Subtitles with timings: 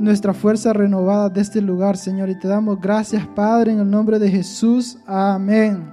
[0.00, 2.30] nuestra fuerza renovada de este lugar, Señor.
[2.30, 4.98] Y te damos gracias, Padre, en el nombre de Jesús.
[5.06, 5.92] Amén.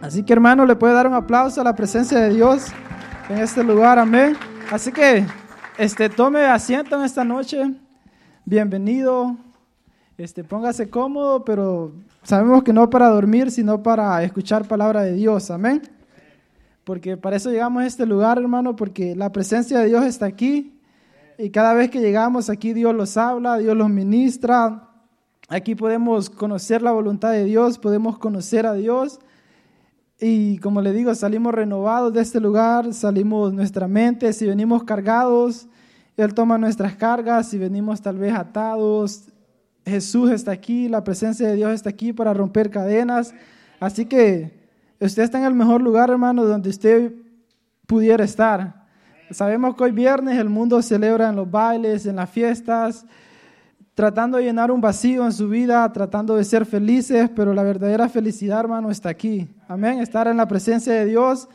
[0.00, 2.68] Así que, hermano, le puede dar un aplauso a la presencia de Dios
[3.28, 3.98] en este lugar.
[3.98, 4.36] Amén.
[4.70, 5.26] Así que,
[5.76, 7.74] este, tome asiento en esta noche.
[8.46, 9.36] Bienvenido.
[10.16, 11.92] Este, póngase cómodo, pero
[12.22, 15.50] sabemos que no para dormir, sino para escuchar palabra de Dios.
[15.50, 15.82] Amén.
[16.84, 20.71] Porque para eso llegamos a este lugar, hermano, porque la presencia de Dios está aquí.
[21.42, 24.88] Y cada vez que llegamos aquí, Dios los habla, Dios los ministra.
[25.48, 29.18] Aquí podemos conocer la voluntad de Dios, podemos conocer a Dios.
[30.20, 35.66] Y como le digo, salimos renovados de este lugar, salimos nuestra mente, si venimos cargados,
[36.16, 39.24] Él toma nuestras cargas, si venimos tal vez atados,
[39.84, 43.34] Jesús está aquí, la presencia de Dios está aquí para romper cadenas.
[43.80, 44.60] Así que
[45.00, 47.12] usted está en el mejor lugar, hermano, donde usted
[47.88, 48.81] pudiera estar.
[49.32, 53.06] Sabemos que hoy viernes el mundo celebra en los bailes, en las fiestas,
[53.94, 58.08] tratando de llenar un vacío en su vida, tratando de ser felices, pero la verdadera
[58.10, 59.48] felicidad, hermano, está aquí.
[59.68, 61.48] Amén, estar en la presencia de Dios.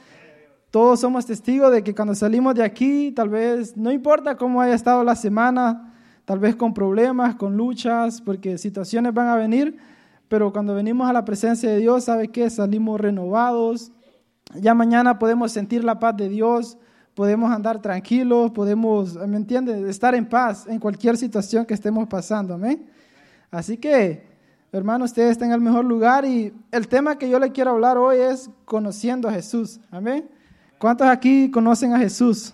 [0.71, 4.73] Todos somos testigos de que cuando salimos de aquí, tal vez, no importa cómo haya
[4.73, 5.93] estado la semana,
[6.25, 9.77] tal vez con problemas, con luchas, porque situaciones van a venir,
[10.27, 12.49] pero cuando venimos a la presencia de Dios, ¿sabe qué?
[12.49, 13.91] Salimos renovados.
[14.55, 16.77] Ya mañana podemos sentir la paz de Dios,
[17.17, 19.89] podemos andar tranquilos, podemos, ¿me entiende?
[19.89, 22.87] Estar en paz en cualquier situación que estemos pasando, amén.
[23.49, 24.23] Así que,
[24.71, 27.97] hermano, ustedes están en el mejor lugar y el tema que yo le quiero hablar
[27.97, 30.29] hoy es conociendo a Jesús, amén.
[30.77, 32.53] ¿Cuántos aquí conocen a Jesús?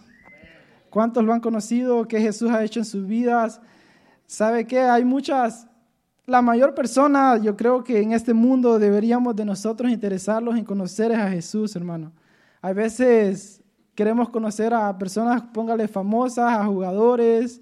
[0.89, 2.07] ¿Cuántos lo han conocido?
[2.07, 3.59] ¿Qué Jesús ha hecho en sus vidas?
[4.27, 4.79] ¿Sabe qué?
[4.79, 5.67] Hay muchas,
[6.25, 11.13] la mayor persona, yo creo que en este mundo deberíamos de nosotros interesarlos en conocer
[11.13, 12.13] a Jesús, hermano.
[12.61, 13.62] Hay veces
[13.95, 17.61] Queremos conocer a personas, póngale famosas, a jugadores.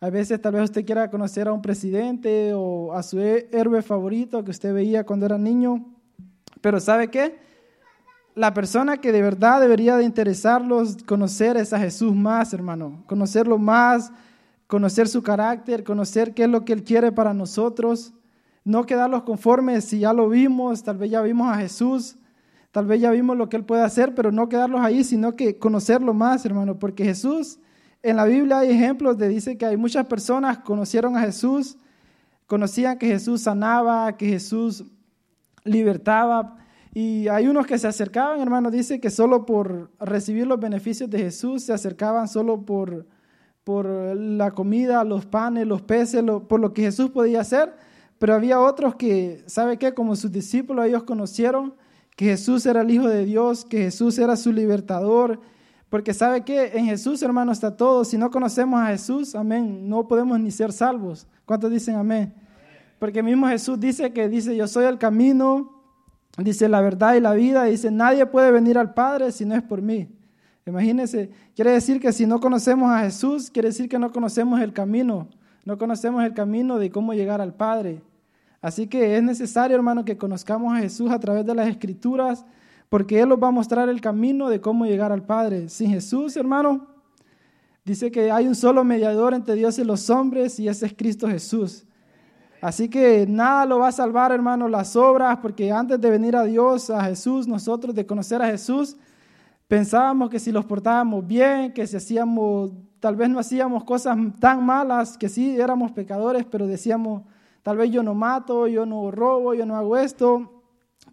[0.00, 4.44] A veces tal vez usted quiera conocer a un presidente o a su héroe favorito
[4.44, 5.84] que usted veía cuando era niño.
[6.60, 7.38] Pero ¿sabe qué?
[8.36, 13.02] La persona que de verdad debería de interesarlos conocer es a Jesús más, hermano.
[13.06, 14.12] Conocerlo más,
[14.66, 18.12] conocer su carácter, conocer qué es lo que Él quiere para nosotros.
[18.64, 22.16] No quedarlos conformes si ya lo vimos, tal vez ya vimos a Jesús,
[22.74, 25.60] Tal vez ya vimos lo que Él puede hacer, pero no quedarlos ahí, sino que
[25.60, 27.60] conocerlo más, hermano, porque Jesús,
[28.02, 31.76] en la Biblia hay ejemplos de, dice que hay muchas personas conocieron a Jesús,
[32.48, 34.86] conocían que Jesús sanaba, que Jesús
[35.62, 36.56] libertaba,
[36.92, 41.20] y hay unos que se acercaban, hermano, dice que solo por recibir los beneficios de
[41.20, 43.06] Jesús se acercaban solo por,
[43.62, 47.72] por la comida, los panes, los peces, por lo que Jesús podía hacer,
[48.18, 49.94] pero había otros que, ¿sabe qué?
[49.94, 51.74] Como sus discípulos, ellos conocieron
[52.16, 55.40] que Jesús era el Hijo de Dios, que Jesús era su libertador,
[55.90, 58.04] porque sabe que en Jesús, hermano, está todo.
[58.04, 61.26] Si no conocemos a Jesús, amén, no podemos ni ser salvos.
[61.44, 62.34] ¿Cuántos dicen amén?
[62.98, 65.82] Porque mismo Jesús dice que dice, yo soy el camino,
[66.38, 69.62] dice la verdad y la vida, dice, nadie puede venir al Padre si no es
[69.62, 70.08] por mí.
[70.66, 74.72] Imagínense, quiere decir que si no conocemos a Jesús, quiere decir que no conocemos el
[74.72, 75.28] camino,
[75.64, 78.00] no conocemos el camino de cómo llegar al Padre.
[78.64, 82.46] Así que es necesario, hermano, que conozcamos a Jesús a través de las escrituras,
[82.88, 85.68] porque Él nos va a mostrar el camino de cómo llegar al Padre.
[85.68, 86.86] Sin Jesús, hermano,
[87.84, 91.28] dice que hay un solo mediador entre Dios y los hombres, y ese es Cristo
[91.28, 91.84] Jesús.
[92.62, 96.44] Así que nada lo va a salvar, hermano, las obras, porque antes de venir a
[96.44, 98.96] Dios, a Jesús, nosotros de conocer a Jesús,
[99.68, 104.64] pensábamos que si los portábamos bien, que si hacíamos, tal vez no hacíamos cosas tan
[104.64, 107.24] malas, que sí éramos pecadores, pero decíamos,
[107.64, 110.62] Tal vez yo no mato, yo no robo, yo no hago esto.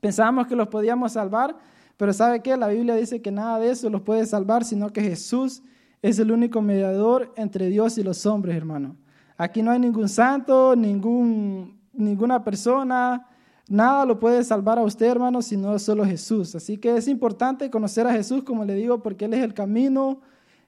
[0.02, 1.56] Pensábamos que los podíamos salvar,
[1.96, 2.58] pero ¿sabe qué?
[2.58, 5.64] La Biblia dice que nada de eso los puede salvar, sino que Jesús
[6.02, 8.98] es el único mediador entre Dios y los hombres, hermano.
[9.38, 13.26] Aquí no hay ningún santo, ningún, ninguna persona,
[13.70, 16.54] nada lo puede salvar a usted, hermano, sino solo Jesús.
[16.54, 20.20] Así que es importante conocer a Jesús, como le digo, porque Él es el camino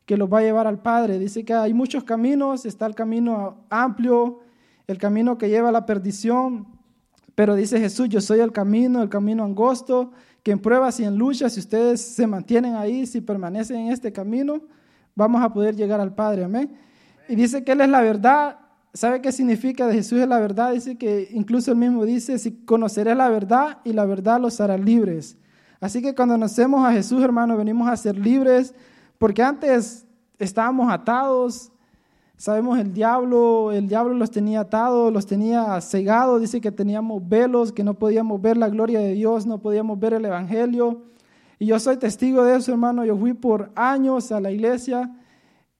[0.06, 1.20] que los va a llevar al Padre.
[1.20, 4.40] Dice que hay muchos caminos, está el camino amplio,
[4.88, 6.68] el camino que lleva a la perdición.
[7.36, 10.12] Pero dice Jesús, yo soy el camino, el camino angosto,
[10.44, 14.12] que en pruebas y en luchas, si ustedes se mantienen ahí, si permanecen en este
[14.12, 14.62] camino,
[15.16, 16.44] vamos a poder llegar al Padre.
[16.44, 16.74] Amén.
[17.28, 18.60] Y dice que Él es la verdad.
[18.94, 20.74] ¿Sabe qué significa de Jesús es la verdad?
[20.74, 24.78] Dice que incluso Él mismo dice, si conoceré la verdad y la verdad los hará
[24.78, 25.38] libres.
[25.80, 28.74] Así que cuando conocemos a Jesús, hermano, venimos a ser libres,
[29.18, 30.06] porque antes
[30.40, 31.73] estábamos atados,
[32.44, 37.72] Sabemos el diablo, el diablo los tenía atados, los tenía cegados, dice que teníamos velos,
[37.72, 41.04] que no podíamos ver la gloria de Dios, no podíamos ver el Evangelio.
[41.58, 43.06] Y yo soy testigo de eso, hermano.
[43.06, 45.10] Yo fui por años a la iglesia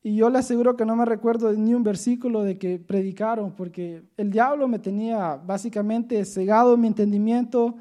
[0.04, 4.06] Y yo le aseguro que no me recuerdo ni un versículo de que predicaron, porque
[4.16, 7.76] el diablo me tenía básicamente cegado mi entendimiento,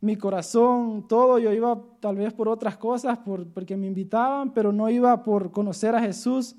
[0.00, 1.40] mi corazón, todo.
[1.40, 5.50] Yo iba tal vez por otras cosas, por, porque me invitaban, pero no iba por
[5.50, 6.54] conocer a Jesús,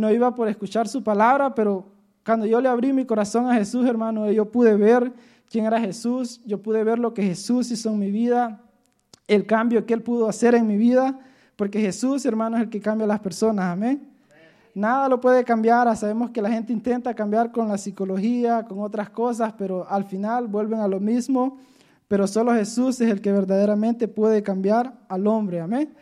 [0.00, 1.86] no iba por escuchar su palabra, pero
[2.24, 5.12] cuando yo le abrí mi corazón a Jesús, hermano, yo pude ver
[5.50, 8.60] quién era Jesús, yo pude ver lo que Jesús hizo en mi vida,
[9.28, 11.18] el cambio que Él pudo hacer en mi vida,
[11.56, 14.08] porque Jesús, hermano, es el que cambia a las personas, amén.
[14.74, 19.10] Nada lo puede cambiar, sabemos que la gente intenta cambiar con la psicología, con otras
[19.10, 21.58] cosas, pero al final vuelven a lo mismo,
[22.08, 25.92] pero solo Jesús es el que verdaderamente puede cambiar al hombre, amén.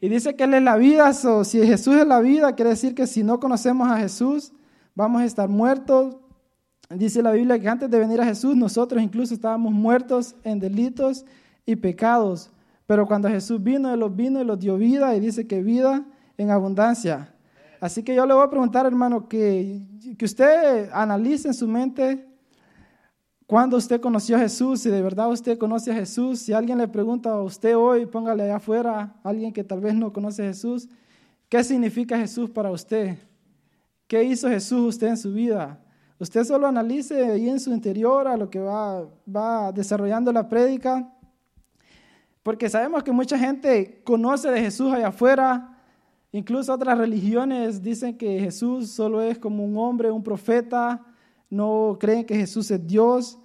[0.00, 3.06] Y dice que Él es la vida, si Jesús es la vida, quiere decir que
[3.06, 4.52] si no conocemos a Jesús,
[4.94, 6.16] vamos a estar muertos.
[6.88, 11.26] Dice la Biblia que antes de venir a Jesús, nosotros incluso estábamos muertos en delitos
[11.66, 12.50] y pecados.
[12.86, 16.02] Pero cuando Jesús vino, Él los vino y los dio vida y dice que vida
[16.38, 17.34] en abundancia.
[17.78, 19.82] Así que yo le voy a preguntar, hermano, que,
[20.16, 22.26] que usted analice en su mente
[23.50, 26.38] cuando usted conoció a Jesús, si de verdad usted conoce a Jesús.
[26.38, 30.12] Si alguien le pregunta a usted hoy, póngale allá afuera, alguien que tal vez no
[30.12, 30.88] conoce a Jesús,
[31.48, 33.18] ¿qué significa Jesús para usted?
[34.06, 35.80] ¿Qué hizo Jesús usted en su vida?
[36.20, 41.12] Usted solo analice ahí en su interior a lo que va, va desarrollando la prédica,
[42.44, 45.76] porque sabemos que mucha gente conoce de Jesús allá afuera,
[46.30, 51.04] incluso otras religiones dicen que Jesús solo es como un hombre, un profeta,
[51.50, 53.39] no creen que Jesús es Dios,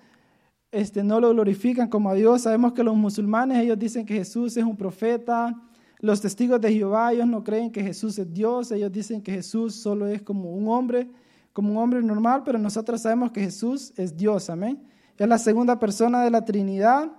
[0.76, 2.42] este, no lo glorifican como a Dios.
[2.42, 5.56] Sabemos que los musulmanes, ellos dicen que Jesús es un profeta,
[6.02, 9.74] los testigos de Jehová, ellos no creen que Jesús es Dios, ellos dicen que Jesús
[9.74, 11.10] solo es como un hombre,
[11.54, 14.84] como un hombre normal, pero nosotros sabemos que Jesús es Dios, amén.
[15.18, 17.10] Es la segunda persona de la Trinidad.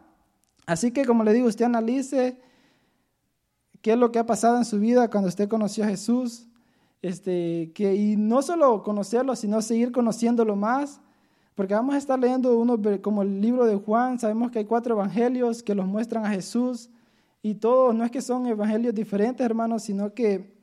[0.67, 2.39] Así que, como le digo, usted analice
[3.81, 6.47] qué es lo que ha pasado en su vida cuando usted conoció a Jesús.
[7.01, 11.01] Este, que, y no solo conocerlo, sino seguir conociéndolo más,
[11.57, 14.95] porque vamos a estar leyendo uno como el libro de Juan, sabemos que hay cuatro
[14.95, 16.91] evangelios que los muestran a Jesús,
[17.43, 20.55] y todos, no es que son evangelios diferentes, hermanos, sino que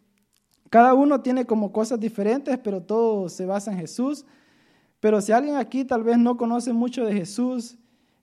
[0.69, 4.25] cada uno tiene como cosas diferentes, pero todo se basa en Jesús.
[4.99, 7.77] Pero si alguien aquí tal vez no conoce mucho de Jesús,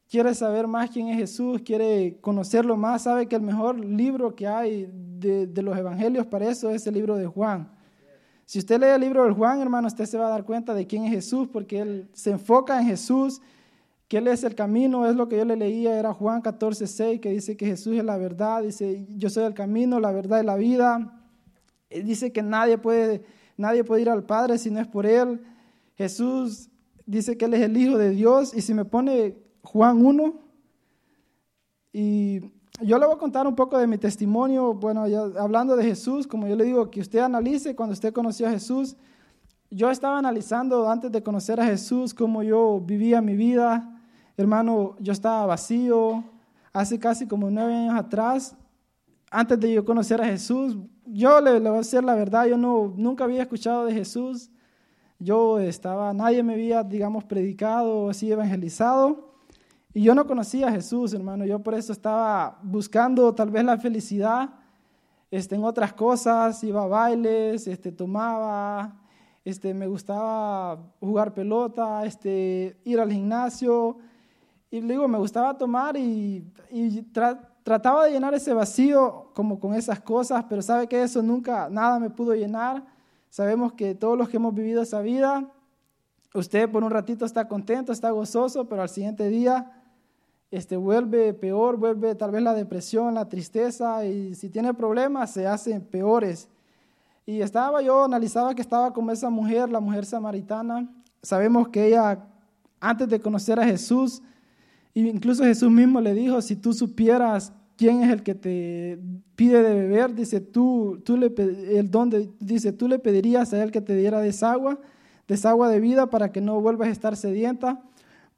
[0.09, 4.47] quiere saber más quién es Jesús, quiere conocerlo más, sabe que el mejor libro que
[4.47, 7.73] hay de, de los evangelios para eso es el libro de Juan.
[8.51, 10.85] Si usted lee el libro de Juan, hermano, usted se va a dar cuenta de
[10.85, 13.41] quién es Jesús, porque él se enfoca en Jesús
[14.09, 17.21] que Él es el camino, es lo que yo le leía, era Juan 14, 6,
[17.21, 20.45] que dice que Jesús es la verdad, dice, yo soy el camino, la verdad y
[20.45, 21.17] la vida.
[21.89, 23.25] Dice que nadie puede,
[23.57, 25.41] nadie puede ir al Padre si no es por Él.
[25.95, 26.71] Jesús
[27.07, 30.35] dice que Él es el Hijo de Dios, y si me pone Juan 1,
[31.93, 32.41] y
[32.83, 35.05] yo le voy a contar un poco de mi testimonio, bueno,
[35.39, 38.97] hablando de Jesús, como yo le digo, que usted analice cuando usted conoció a Jesús.
[39.71, 44.01] Yo estaba analizando antes de conocer a Jesús cómo yo vivía mi vida,
[44.41, 46.25] Hermano, yo estaba vacío
[46.73, 48.57] hace casi como nueve años atrás,
[49.31, 50.79] antes de yo conocer a Jesús.
[51.05, 54.51] Yo le, le voy a decir la verdad, yo no, nunca había escuchado de Jesús.
[55.19, 59.30] Yo estaba, nadie me había, digamos, predicado o así evangelizado.
[59.93, 61.45] Y yo no conocía a Jesús, hermano.
[61.45, 64.51] Yo por eso estaba buscando tal vez la felicidad
[65.33, 66.63] este, en otras cosas.
[66.63, 69.01] Iba a bailes, este, tomaba,
[69.45, 73.99] este, me gustaba jugar pelota, este, ir al gimnasio.
[74.71, 76.47] Y le digo, me gustaba tomar y,
[77.65, 81.99] trataba de llenar ese vacío como con esas cosas, pero sabe que eso nunca, nada
[81.99, 82.85] me pudo llenar.
[83.29, 85.53] Sabemos que todos los que hemos vivido esa vida,
[86.33, 89.80] usted por un ratito está contento, está gozoso, pero al siguiente día
[90.51, 95.47] este, vuelve peor, vuelve tal vez la depresión, la tristeza, y si tiene problemas se
[95.47, 96.49] hacen peores.
[97.25, 100.89] Y estaba yo, analizaba que estaba como esa mujer, la mujer samaritana.
[101.23, 102.27] Sabemos que ella,
[102.81, 104.23] antes de conocer a Jesús,
[104.95, 108.99] incluso Jesús mismo le dijo, si tú supieras quién es el que te
[109.37, 111.33] pide de beber, dice, tú, tú le,
[111.79, 114.79] el don dice, tú le pedirías a él que te diera desagua,
[115.29, 117.81] desagua de vida para que no vuelvas a estar sedienta.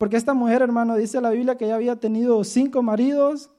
[0.02, 3.52] Porque esta mujer, hermano, dice la Biblia que ya había tenido cinco maridos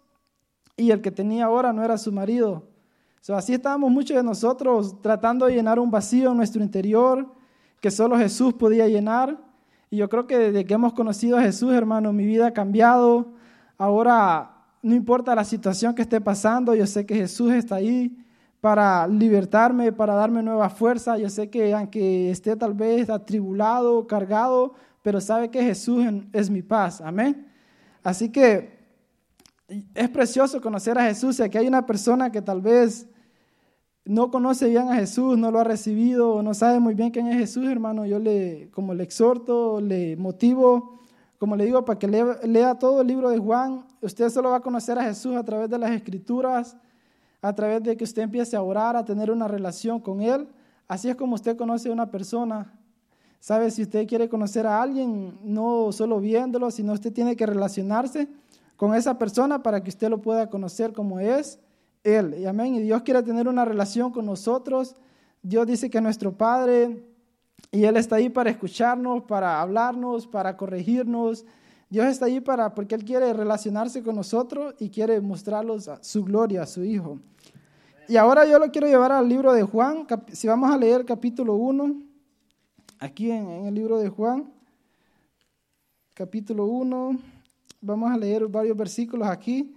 [0.76, 2.64] y el que tenía ahora no era su marido.
[3.30, 7.32] Así estábamos muchos de nosotros tratando de llenar un vacío en nuestro interior
[7.80, 9.38] que solo Jesús podía llenar.
[9.90, 13.28] Y yo creo que desde que hemos conocido a Jesús, hermano, mi vida ha cambiado.
[13.78, 18.18] Ahora, no importa la situación que esté pasando, yo sé que Jesús está ahí
[18.60, 21.18] para libertarme, para darme nueva fuerza.
[21.18, 24.74] Yo sé que aunque esté tal vez atribulado, cargado,
[25.04, 27.02] pero sabe que Jesús es mi paz.
[27.02, 27.48] Amén.
[28.02, 28.80] Así que
[29.94, 33.08] es precioso conocer a Jesús y aquí hay una persona que tal vez
[34.06, 37.38] no conoce bien a Jesús, no lo ha recibido, no sabe muy bien quién es
[37.38, 41.00] Jesús, hermano, yo le, como le exhorto, le motivo,
[41.38, 43.86] como le digo, para que lea, lea todo el libro de Juan.
[44.02, 46.76] Usted solo va a conocer a Jesús a través de las escrituras,
[47.42, 50.48] a través de que usted empiece a orar, a tener una relación con Él.
[50.88, 52.74] Así es como usted conoce a una persona.
[53.44, 53.72] ¿Sabe?
[53.72, 58.30] Si usted quiere conocer a alguien, no solo viéndolo, sino usted tiene que relacionarse
[58.78, 61.60] con esa persona para que usted lo pueda conocer como es
[62.06, 62.36] Él.
[62.40, 62.76] Y amén.
[62.76, 64.96] Y Dios quiere tener una relación con nosotros.
[65.42, 67.04] Dios dice que es nuestro Padre
[67.70, 71.46] y Él está ahí para escucharnos, para hablarnos, para corregirnos.
[71.90, 76.62] Dios está ahí para, porque Él quiere relacionarse con nosotros y quiere mostrarnos su gloria,
[76.62, 77.20] a su Hijo.
[78.08, 80.08] Y ahora yo lo quiero llevar al libro de Juan.
[80.32, 82.13] Si vamos a leer capítulo 1
[83.04, 84.50] aquí en, el libro de Juan,
[86.14, 87.20] capítulo 1,
[87.82, 89.76] vamos a leer varios versículos aquí,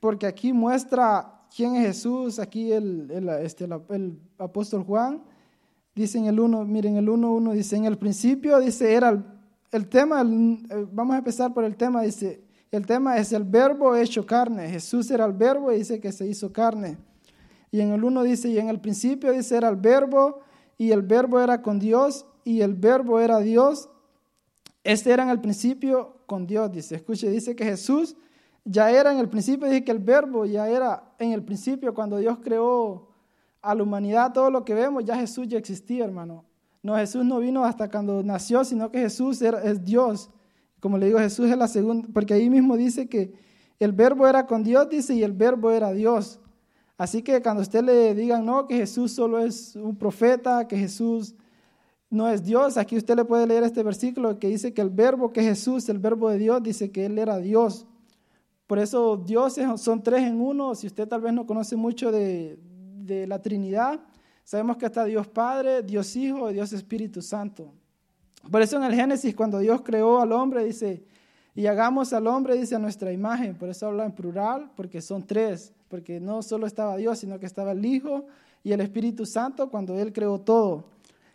[0.00, 5.22] porque aquí muestra quién es Jesús, aquí el, el, este, el, apóstol Juan,
[5.94, 9.22] dice en el 1, miren el 1, 1 dice, en el principio, dice, era
[9.70, 12.42] el, tema, eh, vamos a empezar por el tema, dice,
[12.72, 16.26] el tema es el verbo hecho carne, Jesús era el verbo y dice que se
[16.26, 16.98] hizo carne.
[17.70, 20.40] Y en el 1 dice, y en el principio dice, era el verbo,
[20.76, 23.88] y el verbo era con Dios, y el verbo era Dios.
[24.82, 26.96] Este era en el principio con Dios, dice.
[26.96, 28.16] Escuche, dice que Jesús
[28.64, 32.18] ya era en el principio, dice que el verbo ya era en el principio, cuando
[32.18, 33.08] Dios creó
[33.62, 36.44] a la humanidad, todo lo que vemos, ya Jesús ya existía, hermano.
[36.82, 40.30] No, Jesús no vino hasta cuando nació, sino que Jesús era, es Dios.
[40.80, 43.34] Como le digo, Jesús es la segunda, porque ahí mismo dice que
[43.78, 46.40] el verbo era con Dios, dice, y el verbo era Dios.
[46.96, 51.34] Así que cuando usted le digan, no, que Jesús solo es un profeta, que Jesús
[52.10, 52.76] no es Dios.
[52.76, 55.98] Aquí usted le puede leer este versículo que dice que el verbo que Jesús, el
[55.98, 57.86] verbo de Dios, dice que Él era Dios.
[58.66, 60.74] Por eso dioses son tres en uno.
[60.74, 62.58] Si usted tal vez no conoce mucho de,
[62.98, 64.00] de la Trinidad,
[64.44, 67.72] sabemos que está Dios Padre, Dios Hijo y Dios Espíritu Santo.
[68.50, 71.04] Por eso en el Génesis, cuando Dios creó al hombre, dice,
[71.54, 73.56] y hagamos al hombre, dice, a nuestra imagen.
[73.56, 75.72] Por eso habla en plural, porque son tres.
[75.88, 78.26] Porque no solo estaba Dios, sino que estaba el Hijo
[78.62, 80.86] y el Espíritu Santo cuando Él creó todo.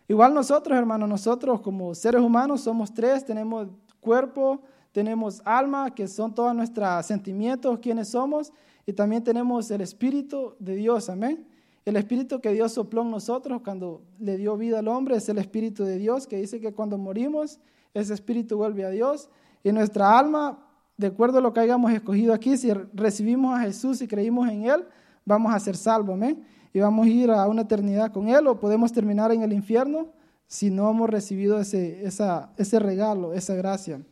[0.08, 3.66] Igual nosotros, hermanos, nosotros como seres humanos somos tres, tenemos
[4.00, 4.60] cuerpo,
[4.92, 8.52] tenemos alma, que son todos nuestros sentimientos, quienes somos,
[8.86, 11.44] y también tenemos el Espíritu de Dios, amén.
[11.84, 15.38] El Espíritu que Dios sopló en nosotros cuando le dio vida al hombre es el
[15.38, 17.58] Espíritu de Dios, que dice que cuando morimos,
[17.94, 19.28] ese Espíritu vuelve a Dios.
[19.64, 20.58] Y nuestra alma,
[20.96, 24.66] de acuerdo a lo que hayamos escogido aquí, si recibimos a Jesús y creímos en
[24.66, 24.84] Él,
[25.24, 26.44] vamos a ser salvos, amén
[26.76, 30.08] y vamos a ir a una eternidad con Él o podemos terminar en el infierno
[30.46, 34.02] si no hemos recibido ese, ese regalo, esa gracia.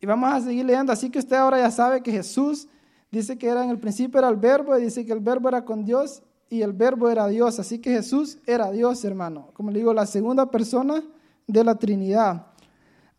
[0.00, 2.66] Y vamos a seguir leyendo, así que usted ahora ya sabe que Jesús
[3.12, 5.64] dice que era en el principio era el verbo y dice que el verbo era
[5.64, 9.50] con Dios y el verbo era Dios, así que Jesús era Dios, hermano.
[9.52, 11.04] Como le digo, la segunda persona
[11.46, 12.46] de la Trinidad.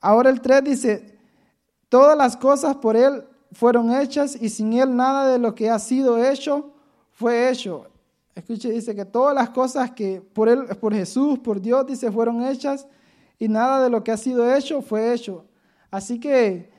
[0.02, 1.18] Ahora el 3 dice,
[1.88, 3.24] todas las cosas por Él
[3.54, 6.74] fueron hechas y sin Él nada de lo que ha sido hecho
[7.14, 7.88] fue hecho.
[8.36, 12.44] Escuche, dice que todas las cosas que por él, por Jesús, por Dios, dice, fueron
[12.44, 12.88] hechas
[13.38, 15.46] y nada de lo que ha sido hecho fue hecho.
[15.92, 16.70] Así que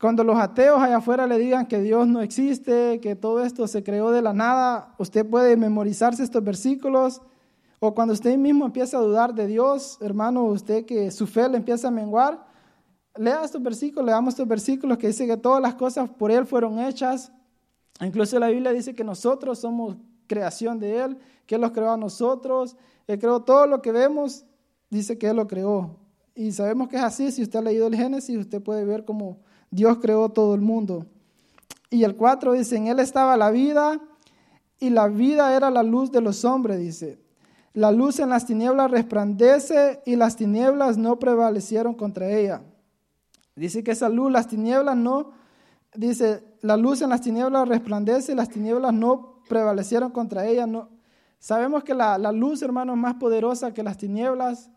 [0.00, 3.82] cuando los ateos allá afuera le digan que Dios no existe, que todo esto se
[3.82, 7.20] creó de la nada, usted puede memorizarse estos versículos.
[7.78, 11.58] O cuando usted mismo empieza a dudar de Dios, hermano, usted que su fe le
[11.58, 12.46] empieza a menguar,
[13.16, 16.78] lea estos versículos, leamos estos versículos que dice que todas las cosas por Él fueron
[16.78, 17.30] hechas.
[18.00, 19.96] Incluso la Biblia dice que nosotros somos
[20.30, 22.76] creación de Él, que Él los creó a nosotros,
[23.08, 24.44] Él creó todo lo que vemos,
[24.88, 25.96] dice que Él lo creó.
[26.36, 29.38] Y sabemos que es así, si usted ha leído el Génesis, usted puede ver cómo
[29.72, 31.06] Dios creó todo el mundo.
[31.90, 34.00] Y el 4 dice, en Él estaba la vida
[34.78, 37.18] y la vida era la luz de los hombres, dice.
[37.72, 42.62] La luz en las tinieblas resplandece y las tinieblas no prevalecieron contra ella.
[43.56, 45.32] Dice que esa luz, las tinieblas no,
[45.94, 50.64] dice, la luz en las tinieblas resplandece y las tinieblas no prevalecieron contra ella.
[50.66, 50.88] No.
[51.40, 54.70] Sabemos que la, luz, hermano, es más poderosa que las tinieblas.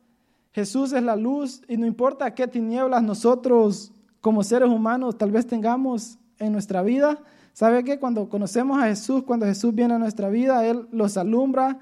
[0.51, 5.45] Jesús es la luz y no importa qué tinieblas nosotros como seres humanos tal vez
[5.45, 7.19] tengamos en nuestra vida.
[7.53, 11.79] ¿Sabe que Cuando conocemos a Jesús, cuando Jesús viene a nuestra vida, Él los alumbra,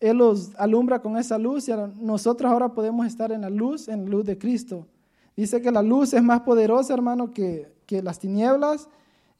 [0.00, 4.04] Él los alumbra con esa luz y nosotros ahora podemos estar en la luz, en
[4.04, 4.88] la luz de Cristo.
[5.36, 8.88] Dice que la luz es más poderosa, hermano, que, que las tinieblas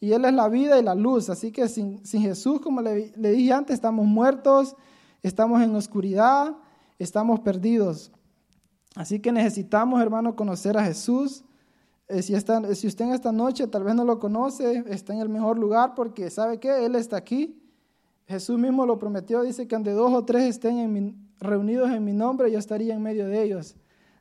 [0.05, 1.31] y Él es la vida y la luz.
[1.31, 4.77] Así que sin, Jesús, como le, dije antes, estamos muertos,
[5.23, 6.55] estamos en oscuridad,
[6.99, 8.13] estamos perdidos.
[8.95, 11.43] Así que necesitamos, hermano, conocer a Jesús.
[12.09, 12.35] Eh, si,
[12.75, 15.95] si usted en esta noche tal vez no lo conoce, está en el mejor lugar
[15.95, 17.59] porque sabe que Él está aquí.
[18.27, 22.53] Jesús mismo lo prometió, dice que donde dos o tres estén reunidos en mi nombre,
[22.53, 23.75] yo estaría en medio de ellos.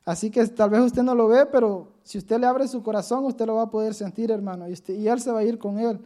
[0.04, 3.24] Así que tal vez usted no lo ve, pero si usted le abre su corazón,
[3.24, 5.98] usted lo va a poder sentir, hermano, y, Él se va a ir con Él.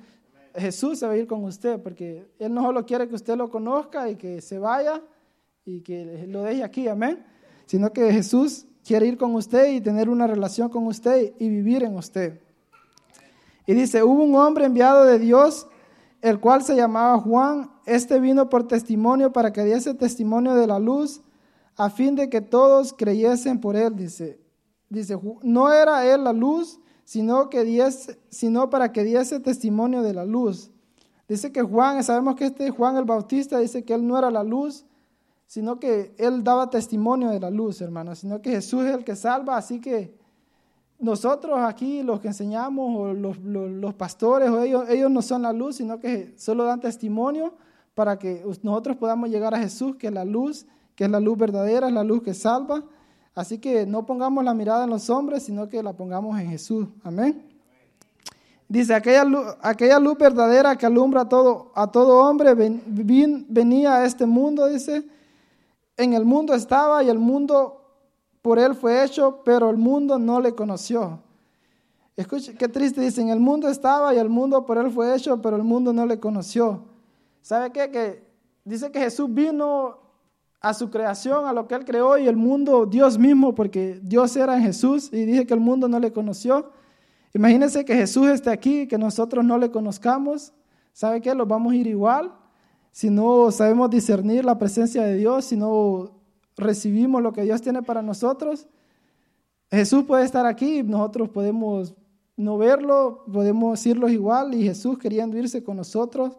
[0.54, 3.50] Jesús se va a ir con usted, porque Él no solo quiere que usted lo
[3.50, 5.02] conozca y que se vaya
[5.64, 7.24] y que lo deje aquí, amén,
[7.66, 11.82] sino que Jesús quiere ir con usted y tener una relación con usted y vivir
[11.82, 12.40] en usted.
[13.66, 15.66] Y dice, hubo un hombre enviado de Dios,
[16.22, 17.70] el cual se llamaba Juan.
[17.84, 21.20] Este vino por testimonio para que diese testimonio de la luz,
[21.78, 24.38] a fin de que todos creyesen por él, dice.
[24.90, 30.12] Dice, no era él la luz, sino, que diese, sino para que diese testimonio de
[30.12, 30.70] la luz.
[31.28, 34.42] Dice que Juan, sabemos que este Juan el Bautista dice que él no era la
[34.42, 34.84] luz,
[35.46, 39.14] sino que él daba testimonio de la luz, hermano, sino que Jesús es el que
[39.14, 40.18] salva, así que
[40.98, 45.76] nosotros aquí, los que enseñamos, o los, pastores, o ellos, ellos no son la luz,
[45.76, 47.54] sino que solo dan testimonio
[47.94, 50.66] para que nosotros podamos llegar a Jesús, que es la luz,
[50.98, 52.82] que es la luz verdadera, es la luz que salva.
[53.32, 56.88] Así que no pongamos la mirada en los hombres, sino que la pongamos en Jesús.
[57.04, 57.40] Amén.
[58.68, 64.06] Dice, aquella luz, aquella luz verdadera que alumbra a todo, a todo hombre venía a
[64.06, 65.04] este mundo, dice,
[65.96, 67.80] en el mundo estaba y el mundo
[68.42, 71.20] por él fue hecho, pero el mundo no le conoció.
[72.16, 75.40] Escuche, qué triste dice, en el mundo estaba y el mundo por él fue hecho,
[75.40, 76.82] pero el mundo no le conoció.
[77.40, 77.88] ¿Sabe qué?
[77.92, 78.24] Que
[78.64, 80.07] dice que Jesús vino
[80.60, 84.36] a su creación, a lo que él creó y el mundo, Dios mismo, porque Dios
[84.36, 86.72] era en Jesús y dice que el mundo no le conoció.
[87.32, 90.52] Imagínense que Jesús esté aquí, que nosotros no le conozcamos.
[90.92, 91.34] ¿Sabe qué?
[91.34, 92.32] Los vamos a ir igual.
[92.90, 96.10] Si no sabemos discernir la presencia de Dios, si no
[96.56, 98.66] recibimos lo que Dios tiene para nosotros,
[99.70, 101.94] Jesús puede estar aquí, nosotros podemos
[102.36, 106.38] no verlo, podemos irlos igual y Jesús queriendo irse con nosotros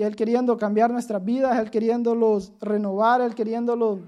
[0.00, 3.98] y Él queriendo cambiar nuestras vidas, Él queriéndolos renovar, Él queriéndolos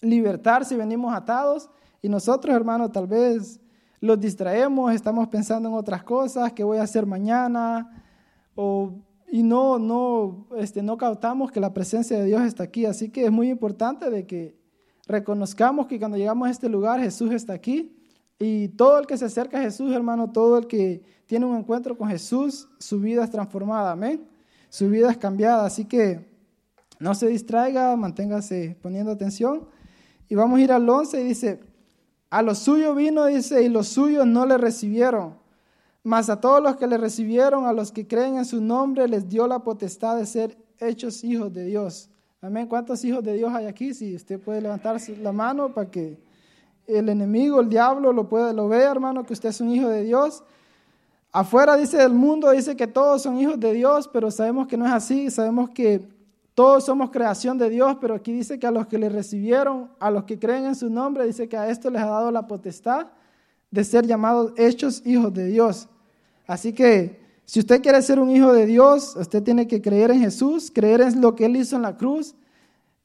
[0.00, 1.68] libertar si venimos atados
[2.00, 3.58] y nosotros hermanos tal vez
[3.98, 8.04] los distraemos, estamos pensando en otras cosas, qué voy a hacer mañana
[8.54, 8.92] o
[9.28, 12.86] y no, no, este, no cautamos que la presencia de Dios está aquí.
[12.86, 14.56] Así que es muy importante de que
[15.08, 17.92] reconozcamos que cuando llegamos a este lugar Jesús está aquí.
[18.38, 21.98] Y todo el que se acerca a Jesús, hermano, todo el que tiene un encuentro
[21.98, 24.37] con Jesús, su vida es transformada, amén.
[24.68, 25.64] Su vida es cambiada.
[25.64, 26.26] Así que
[26.98, 29.68] no se distraiga, manténgase poniendo atención.
[30.28, 31.60] Y vamos a ir al 11 y dice,
[32.30, 35.34] a lo suyo vino, dice, y los suyos no le recibieron.
[36.02, 39.28] Mas a todos los que le recibieron, a los que creen en su nombre, les
[39.28, 42.10] dio la potestad de ser hechos hijos de Dios.
[42.40, 42.66] Amén.
[42.66, 43.94] ¿Cuántos hijos de Dios hay aquí?
[43.94, 46.18] Si usted puede levantar la mano para que
[46.86, 50.04] el enemigo, el diablo, lo, pueda, lo vea, hermano, que usted es un hijo de
[50.04, 50.42] Dios.
[51.38, 54.84] Afuera dice del mundo, dice que todos son hijos de Dios, pero sabemos que no
[54.84, 55.30] es así.
[55.30, 56.04] Sabemos que
[56.52, 60.10] todos somos creación de Dios, pero aquí dice que a los que le recibieron, a
[60.10, 63.06] los que creen en su nombre, dice que a esto les ha dado la potestad
[63.70, 65.88] de ser llamados hechos hijos de Dios.
[66.44, 70.18] Así que si usted quiere ser un hijo de Dios, usted tiene que creer en
[70.18, 72.34] Jesús, creer en lo que Él hizo en la cruz,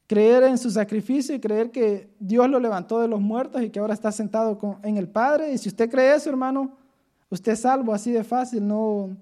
[0.08, 3.78] creer en su sacrificio y creer que Dios lo levantó de los muertos y que
[3.78, 5.52] ahora está sentado en el Padre.
[5.52, 6.82] Y si usted cree eso, hermano,
[7.30, 9.16] usted es salvo así de fácil, no,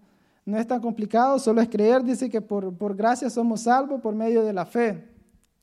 [0.44, 2.02] no es tan complicado, solo es creer.
[2.02, 5.08] Dice que por, por gracia somos salvos por medio de la fe,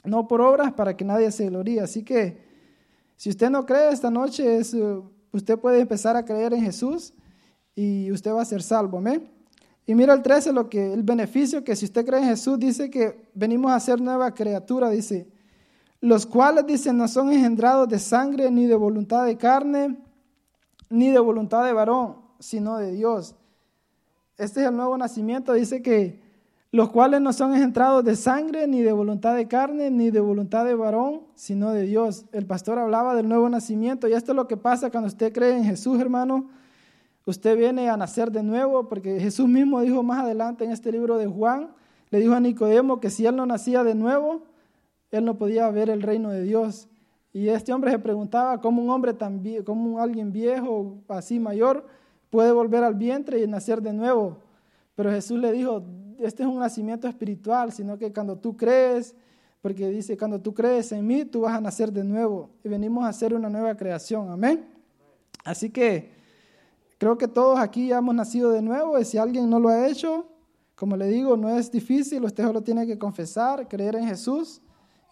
[0.04, 1.82] no por obras para que nadie se gloríe.
[1.82, 2.41] Así que
[3.15, 4.75] si usted no cree esta noche, es
[5.32, 7.13] usted puede empezar a creer en Jesús
[7.75, 8.97] y usted va a ser salvo.
[8.97, 9.30] Amén.
[9.86, 12.89] Y mira el 13, lo que, el beneficio que si usted cree en Jesús, dice
[12.89, 15.28] que venimos a ser nueva criatura, dice,
[15.99, 19.97] los cuales, dice, no son engendrados de sangre, ni de voluntad de carne,
[20.89, 23.36] ni de voluntad de varón, sino de Dios.
[24.38, 26.19] Este es el nuevo nacimiento, dice que
[26.71, 30.65] los cuales no son engendrados de sangre, ni de voluntad de carne, ni de voluntad
[30.65, 32.25] de varón, sino de Dios.
[32.32, 35.58] El pastor hablaba del nuevo nacimiento y esto es lo que pasa cuando usted cree
[35.58, 36.49] en Jesús, hermano.
[37.25, 41.17] Usted viene a nacer de nuevo porque Jesús mismo dijo más adelante en este libro
[41.17, 41.71] de Juan,
[42.12, 44.43] le dijo a Nicodemo que si él no nacía de nuevo,
[45.12, 46.88] él no podía ver el reino de Dios.
[47.34, 51.86] Y este hombre se preguntaba cómo un hombre tan como alguien viejo, así mayor,
[52.30, 54.38] puede volver al vientre y nacer de nuevo.
[54.96, 55.84] Pero Jesús le dijo,
[56.20, 59.15] este es un nacimiento espiritual, sino que cuando tú crees,
[59.62, 63.04] porque dice, cuando tú crees en mí, tú vas a nacer de nuevo y venimos
[63.06, 64.30] a hacer una nueva creación.
[64.30, 64.68] Amén.
[65.44, 66.12] Así que
[66.98, 69.88] creo que todos aquí ya hemos nacido de nuevo y si alguien no lo ha
[69.88, 70.26] hecho,
[70.76, 74.62] como le digo, no es difícil, usted solo tiene que confesar, creer en Jesús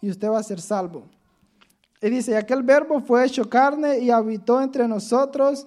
[0.00, 1.04] y usted va a ser salvo.
[2.00, 5.66] Y dice, aquel verbo fue hecho carne y habitó entre nosotros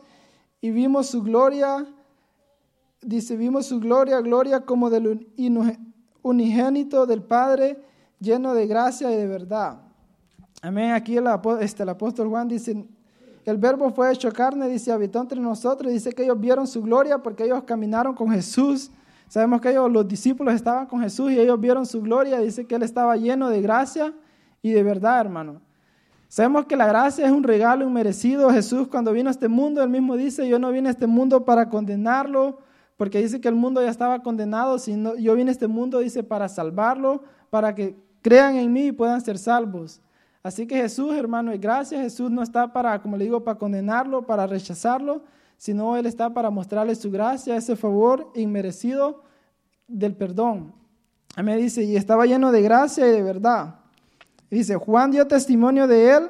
[0.62, 1.86] y vimos su gloria
[3.02, 5.28] dice, vimos su gloria, gloria como del
[6.22, 7.80] unigénito del Padre,
[8.20, 9.82] lleno de gracia y de verdad.
[10.62, 10.92] Amén.
[10.92, 11.26] Aquí el,
[11.60, 12.86] este, el apóstol Juan dice,
[13.46, 17.18] el verbo fue hecho carne, dice, habitó entre nosotros, dice que ellos vieron su gloria
[17.18, 18.92] porque ellos caminaron con Jesús.
[19.28, 22.76] Sabemos que ellos, los discípulos estaban con Jesús y ellos vieron su gloria, dice que
[22.76, 24.14] Él estaba lleno de gracia
[24.62, 25.62] y de verdad, hermano.
[26.32, 28.50] Sabemos que la gracia es un regalo inmerecido.
[28.52, 31.44] Jesús cuando vino a este mundo, él mismo dice, yo no vine a este mundo
[31.44, 32.60] para condenarlo,
[32.96, 36.24] porque dice que el mundo ya estaba condenado, sino yo vine a este mundo, dice,
[36.24, 40.00] para salvarlo, para que crean en mí y puedan ser salvos.
[40.42, 44.26] Así que Jesús, hermano, y gracias, Jesús no está para, como le digo, para condenarlo,
[44.26, 45.24] para rechazarlo,
[45.58, 49.22] sino Él está para mostrarle su gracia, ese favor inmerecido
[49.86, 50.74] del perdón.
[51.44, 53.81] Me dice, y estaba lleno de gracia y de verdad.
[54.52, 56.30] Dice, Juan dio testimonio de él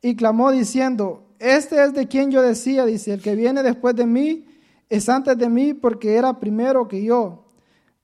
[0.00, 4.06] y clamó diciendo, este es de quien yo decía, dice, el que viene después de
[4.06, 4.46] mí
[4.88, 7.44] es antes de mí porque era primero que yo,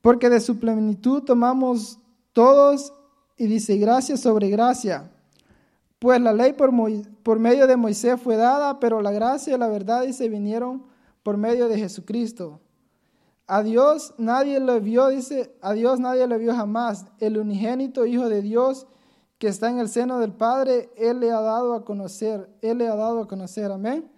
[0.02, 2.00] porque de su plenitud tomamos
[2.32, 2.92] todos
[3.36, 5.08] y dice, gracia sobre gracia.
[6.00, 6.70] Pues la ley por,
[7.22, 10.84] por medio de Moisés fue dada, pero la gracia y la verdad, dice, vinieron
[11.22, 12.60] por medio de Jesucristo.
[13.46, 17.06] A Dios nadie lo vio, dice, a Dios nadie lo vio jamás.
[17.20, 18.86] El unigénito Hijo de Dios
[19.38, 22.88] que está en el seno del Padre, Él le ha dado a conocer, Él le
[22.88, 24.10] ha dado a conocer, amén.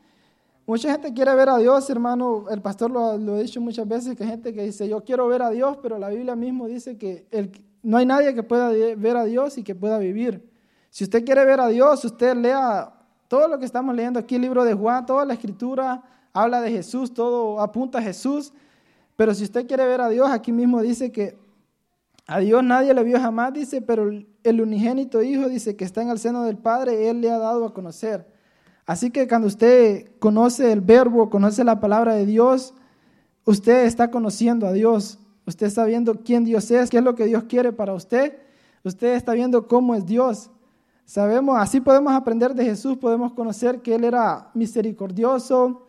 [0.67, 4.25] Mucha gente quiere ver a Dios, hermano, el pastor lo, ha dicho muchas veces, que
[4.25, 7.27] hay gente que dice, yo quiero ver a Dios, pero la Biblia mismo dice que
[7.31, 7.53] el,
[7.83, 10.51] no hay nadie que pueda ver a Dios y que pueda vivir.
[10.91, 12.93] Si usted quiere ver a Dios, usted lea
[13.29, 16.03] todo lo que estamos leyendo aquí, el libro de Juan, toda la escritura
[16.33, 18.53] habla de Jesús, todo apunta a Jesús,
[19.15, 21.39] pero si usted quiere ver a Dios, aquí mismo dice que
[22.27, 24.11] a Dios nadie le vio jamás, dice, pero
[24.49, 27.65] el unigénito Hijo dice que está en el seno del Padre, Él le ha dado
[27.65, 28.27] a conocer.
[28.87, 32.75] Así que cuando usted conoce el verbo, conoce la palabra de Dios,
[33.45, 35.19] usted está conociendo a Dios.
[35.47, 38.37] Usted está viendo quién Dios es, qué es lo que Dios quiere para usted.
[38.83, 40.51] Usted está viendo cómo es Dios.
[41.05, 45.87] Sabemos, así podemos aprender de Jesús, podemos conocer que Él era misericordioso,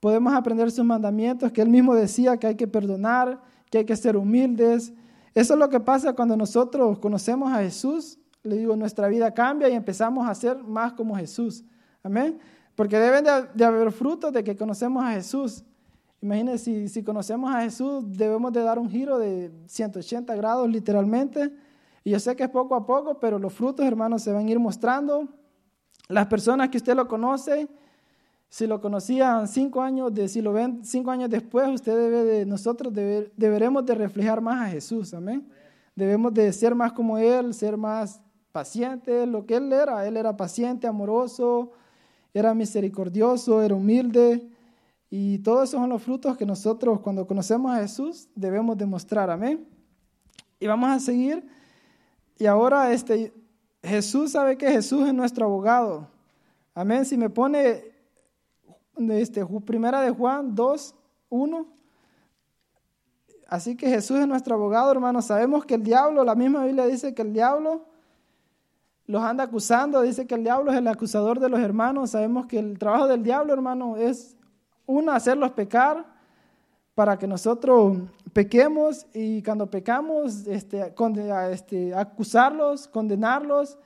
[0.00, 3.38] podemos aprender sus mandamientos, que Él mismo decía que hay que perdonar,
[3.70, 4.94] que hay que ser humildes,
[5.36, 8.18] eso es lo que pasa cuando nosotros conocemos a Jesús.
[8.42, 11.62] Le digo, nuestra vida cambia y empezamos a ser más como Jesús.
[12.02, 12.38] Amén.
[12.74, 13.22] Porque deben
[13.54, 15.62] de, haber frutos de que conocemos a Jesús.
[16.22, 21.52] Imagínense, si, si conocemos a Jesús, debemos de dar un giro de 180 grados literalmente.
[22.02, 24.50] Y yo sé que es poco a poco, pero los frutos, hermanos, se van a
[24.50, 25.28] ir mostrando.
[26.08, 27.68] Las personas que usted lo conoce,
[28.56, 32.46] si lo conocían cinco años, de, si lo ven cinco años después, usted debe de,
[32.46, 35.46] nosotros deberemos de reflejar más a Jesús, amén.
[35.94, 38.18] Debemos de ser más como Él, ser más
[38.52, 40.06] pacientes, lo que Él era.
[40.08, 41.72] Él era paciente, amoroso,
[42.32, 44.48] era misericordioso, era humilde.
[45.10, 49.68] Y todos esos son los frutos que nosotros cuando conocemos a Jesús debemos demostrar, amén.
[50.58, 51.46] Y vamos a seguir.
[52.38, 53.34] Y ahora este,
[53.82, 56.08] Jesús sabe que Jesús es nuestro abogado.
[56.74, 57.04] Amén.
[57.04, 57.95] Si me pone
[58.96, 60.94] este, primera de Juan 2,
[61.28, 61.66] 1.
[63.48, 65.22] Así que Jesús es nuestro abogado, hermano.
[65.22, 67.84] Sabemos que el diablo, la misma Biblia dice que el diablo
[69.06, 72.10] los anda acusando, dice que el diablo es el acusador de los hermanos.
[72.10, 74.36] Sabemos que el trabajo del diablo, hermano, es
[74.86, 76.04] uno, hacerlos pecar
[76.94, 77.98] para que nosotros
[78.32, 80.94] pequemos y cuando pecamos, este,
[81.52, 83.78] este, acusarlos, condenarlos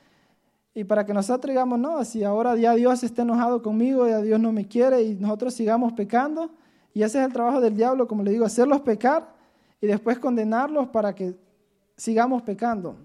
[0.81, 4.41] y para que nosotros digamos, no, si ahora ya Dios está enojado conmigo, ya Dios
[4.41, 6.51] no me quiere y nosotros sigamos pecando.
[6.95, 9.31] Y ese es el trabajo del diablo, como le digo, hacerlos pecar
[9.79, 11.35] y después condenarlos para que
[11.99, 12.97] sigamos pecando.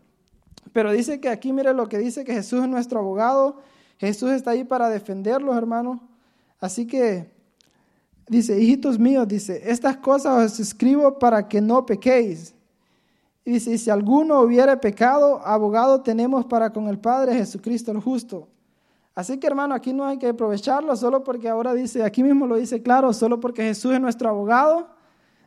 [0.71, 3.57] Pero dice que aquí, mire lo que dice, que Jesús es nuestro abogado,
[3.97, 5.99] Jesús está ahí para defenderlos, hermanos.
[6.61, 7.29] Así que
[8.29, 12.54] dice, hijitos míos, dice, estas cosas os escribo para que no pequéis.
[13.45, 18.47] Y dice, si alguno hubiere pecado, abogado tenemos para con el Padre Jesucristo el justo.
[19.13, 22.57] Así que hermano, aquí no hay que aprovecharlo solo porque ahora dice, aquí mismo lo
[22.57, 24.89] dice claro, solo porque Jesús es nuestro abogado.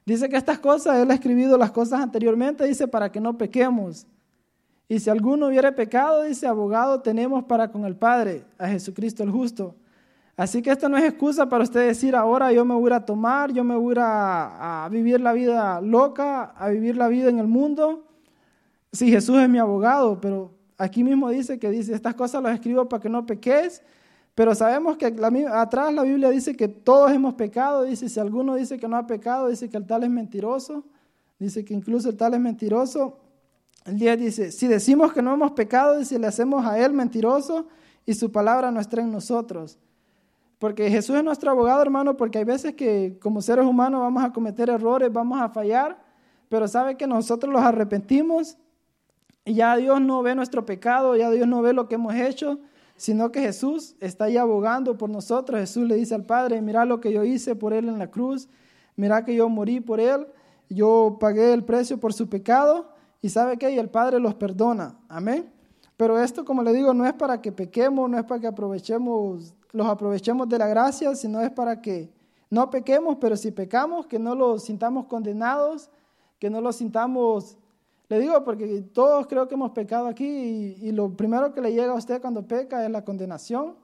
[0.06, 4.06] Dice que estas cosas, Él ha escribido las cosas anteriormente, dice, para que no pequemos.
[4.88, 9.30] Y si alguno hubiere pecado, dice, abogado tenemos para con el Padre, a Jesucristo el
[9.30, 9.74] justo.
[10.38, 13.52] Así que esto no es excusa para usted decir, ahora yo me voy a tomar,
[13.52, 18.04] yo me voy a, vivir la vida loca, a vivir la vida en el mundo.
[18.92, 22.88] Sí, Jesús es mi abogado, pero aquí mismo dice que dice, estas cosas las escribo
[22.88, 23.82] para que no peques,
[24.36, 25.12] pero sabemos que
[25.52, 29.08] atrás la Biblia dice que todos hemos pecado, dice, si alguno dice que no ha
[29.08, 30.84] pecado, dice que el tal es mentiroso,
[31.40, 33.18] dice que incluso el tal es mentiroso.
[33.84, 37.66] El día dice, si decimos que no hemos pecado, dice, le hacemos a él mentiroso
[38.06, 39.80] y su palabra no está en nosotros.
[40.58, 44.32] Porque Jesús es nuestro abogado, hermano, porque hay veces que como seres humanos vamos a
[44.32, 45.98] cometer errores, vamos a fallar,
[46.48, 48.56] pero sabe que nosotros los arrepentimos
[49.44, 52.58] y ya Dios no ve nuestro pecado, ya Dios no ve lo que hemos hecho,
[52.96, 55.60] sino que Jesús está ahí abogando por nosotros.
[55.60, 58.48] Jesús le dice al Padre, mira lo que yo hice por Él en la cruz,
[58.96, 60.26] mira que yo morí por Él,
[60.68, 62.92] yo pagué el precio por su pecado
[63.22, 64.96] y sabe que y el Padre los perdona.
[65.08, 65.50] Amén.
[65.96, 69.54] Pero esto, como le digo, no es para que pequemos, no es para que aprovechemos,
[69.72, 72.10] los aprovechemos de la gracia, sino es para que
[72.50, 75.90] no pequemos, pero si pecamos, que no los sintamos condenados,
[76.38, 77.58] que no los sintamos
[78.08, 81.92] le digo porque todos creo que hemos pecado aquí y, lo primero que le llega
[81.92, 83.74] a usted cuando peca es la condenación,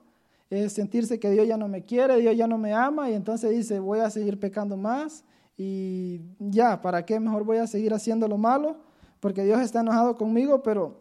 [0.49, 3.51] es sentirse que Dios ya no me quiere, Dios ya no me ama y entonces
[3.51, 5.23] dice voy a seguir pecando más
[5.57, 7.19] y ya, ¿para qué?
[7.19, 8.77] Mejor voy a seguir haciendo lo malo
[9.19, 10.97] porque Dios está enojado conmigo, pero,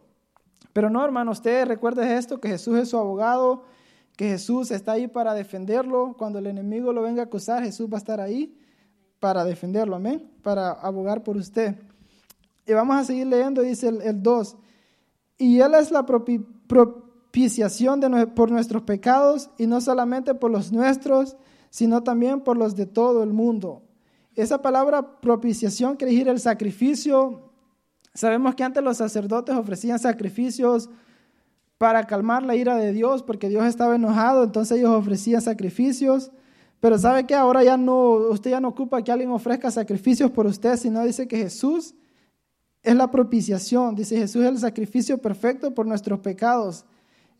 [0.74, 3.64] pero no hermano, usted recuerde esto, que Jesús es su abogado,
[4.16, 7.96] que Jesús está ahí para defenderlo, cuando el enemigo lo venga a acusar, Jesús va
[7.96, 8.56] a estar ahí
[9.18, 11.74] para defenderlo, amén, para abogar por usted.
[12.66, 14.56] Y vamos a seguir leyendo, dice el 2.
[15.38, 21.36] Y Él es la propiciación de, por nuestros pecados, y no solamente por los nuestros,
[21.70, 23.82] sino también por los de todo el mundo.
[24.36, 27.50] Esa palabra propiciación quiere decir el sacrificio.
[28.14, 30.88] Sabemos que antes los sacerdotes ofrecían sacrificios
[31.78, 36.30] para calmar la ira de Dios, porque Dios estaba enojado, entonces ellos ofrecían sacrificios.
[36.80, 40.46] Pero sabe que ahora ya no, usted ya no ocupa que alguien ofrezca sacrificios por
[40.46, 41.94] usted, sino dice que Jesús
[42.82, 43.94] es la propiciación.
[43.94, 46.84] Dice Jesús es el sacrificio perfecto por nuestros pecados.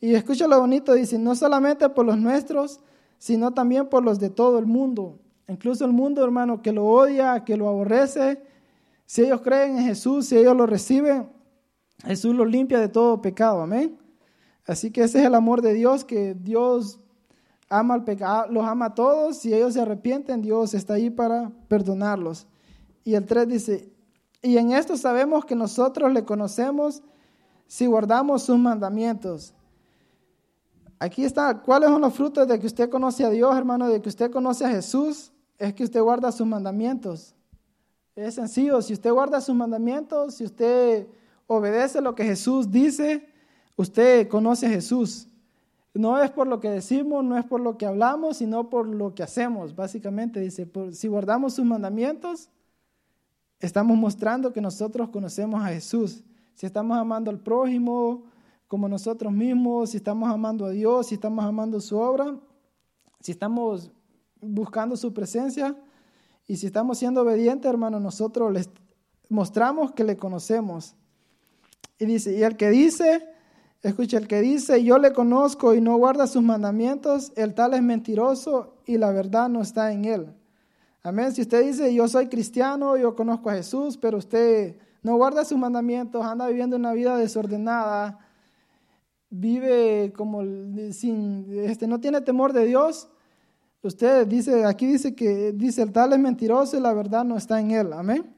[0.01, 2.81] Y escucha lo bonito, dice, no solamente por los nuestros,
[3.18, 5.18] sino también por los de todo el mundo.
[5.47, 8.42] Incluso el mundo, hermano, que lo odia, que lo aborrece,
[9.07, 11.29] si ellos creen en Jesús, si ellos lo reciben,
[12.05, 13.61] Jesús los limpia de todo pecado.
[13.61, 13.97] Amén.
[14.66, 17.00] Así que ese es el amor de Dios, que Dios
[17.68, 19.38] ama al pecado, los ama a todos.
[19.38, 22.46] Si ellos se arrepienten, Dios está ahí para perdonarlos.
[23.05, 23.92] Y el 3 dice,
[24.42, 27.03] y en esto sabemos que nosotros le conocemos
[27.66, 29.55] si guardamos sus mandamientos.
[30.98, 34.09] Aquí está, ¿cuáles son los frutos de que usted conoce a Dios, hermano, de que
[34.09, 35.33] usted conoce a Jesús?
[35.59, 37.35] Es que usted guarda sus mandamientos.
[38.16, 41.09] Es sencillo, si usted guarda sus mandamientos, si usted
[41.46, 43.27] obedece lo que Jesús dice,
[43.77, 45.29] usted conoce a Jesús.
[45.95, 49.15] No es por lo que decimos, no es por lo que hablamos, sino por lo
[49.15, 49.77] que hacemos.
[49.77, 52.49] Básicamente dice, si guardamos sus mandamientos,
[53.61, 56.25] estamos mostrando que nosotros conocemos a Jesús.
[56.55, 58.25] Si estamos amando al prójimo
[58.67, 62.37] como nosotros mismos, si estamos amando a Dios, si estamos amando su obra,
[63.21, 63.91] si estamos
[64.41, 65.77] buscando su presencia
[66.47, 68.69] y si estamos siendo obedientes, hermano, nosotros les
[69.29, 70.97] mostramos que le conocemos.
[71.99, 73.34] Y dice, y el que dice,
[73.88, 77.83] escucha, el que dice, yo le conozco y no guarda sus mandamientos, el tal es
[77.83, 80.35] mentiroso y la verdad no está en él.
[81.03, 81.33] Amén.
[81.33, 85.59] Si usted dice, yo soy cristiano, yo conozco a Jesús, pero usted no guarda sus
[85.59, 88.18] mandamientos, anda viviendo una vida desordenada,
[89.29, 90.42] vive como
[90.92, 93.09] sin, este, no tiene temor de Dios,
[93.83, 97.61] usted dice, aquí dice que dice el tal es mentiroso y la verdad no está
[97.61, 97.92] en él.
[97.92, 98.34] Amén.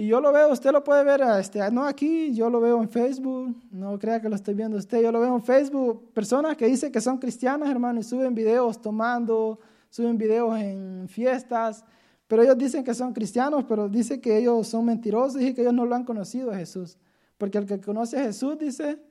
[0.00, 2.88] Y yo lo veo, usted lo puede ver, este, no aquí, yo lo veo en
[2.88, 6.64] Facebook, no crea que lo estoy viendo usted, yo lo veo en Facebook, personas que
[6.64, 9.60] dicen que son cristianas, hermano, y suben videos tomando,
[9.90, 11.84] suben videos en fiestas,
[12.26, 15.74] pero ellos dicen que son cristianos, pero dicen que ellos son mentirosos y que ellos
[15.74, 16.96] no lo han conocido a Jesús.
[17.36, 19.02] Porque el que conoce a Jesús dice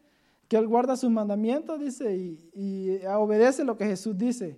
[0.48, 4.58] que él guarda sus mandamientos, dice, y, obedece lo que Jesús dice.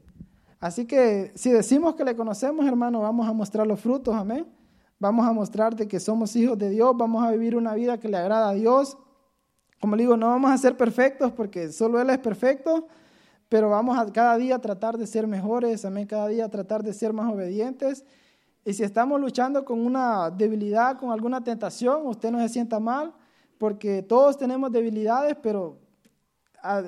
[0.61, 4.47] Así que si decimos que le conocemos, hermano, vamos a mostrar los frutos, amén.
[5.01, 8.17] Vamos a mostrar que somos hijos de Dios, vamos a vivir una vida que le
[8.17, 8.99] agrada a Dios.
[9.79, 12.87] Como le digo, no vamos a ser perfectos porque solo Él es perfecto,
[13.49, 17.13] pero vamos a cada día tratar de ser mejores, amén, cada día tratar de ser
[17.13, 18.05] más obedientes.
[18.63, 23.11] Y si estamos luchando con una debilidad, con alguna tentación, usted no se sienta mal,
[23.57, 25.79] porque todos tenemos debilidades, pero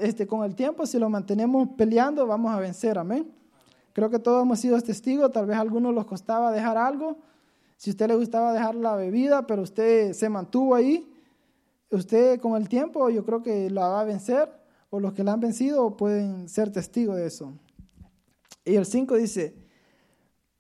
[0.01, 3.33] este, con el tiempo, si lo mantenemos peleando, vamos a vencer, amén.
[3.91, 7.17] Creo que todos hemos sido testigos, tal vez a algunos les costaba dejar algo,
[7.83, 11.13] si usted le gustaba dejar la bebida, pero usted se mantuvo ahí,
[11.89, 14.49] usted con el tiempo yo creo que la va a vencer
[14.89, 17.51] o los que la han vencido pueden ser testigos de eso.
[18.63, 19.53] Y el 5 dice,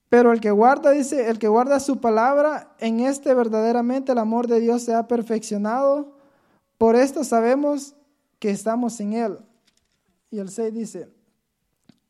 [0.09, 4.47] pero el que guarda, dice, el que guarda su palabra, en este verdaderamente el amor
[4.47, 6.17] de Dios se ha perfeccionado,
[6.77, 7.95] por esto sabemos
[8.37, 9.39] que estamos en Él.
[10.29, 11.09] Y el 6 dice,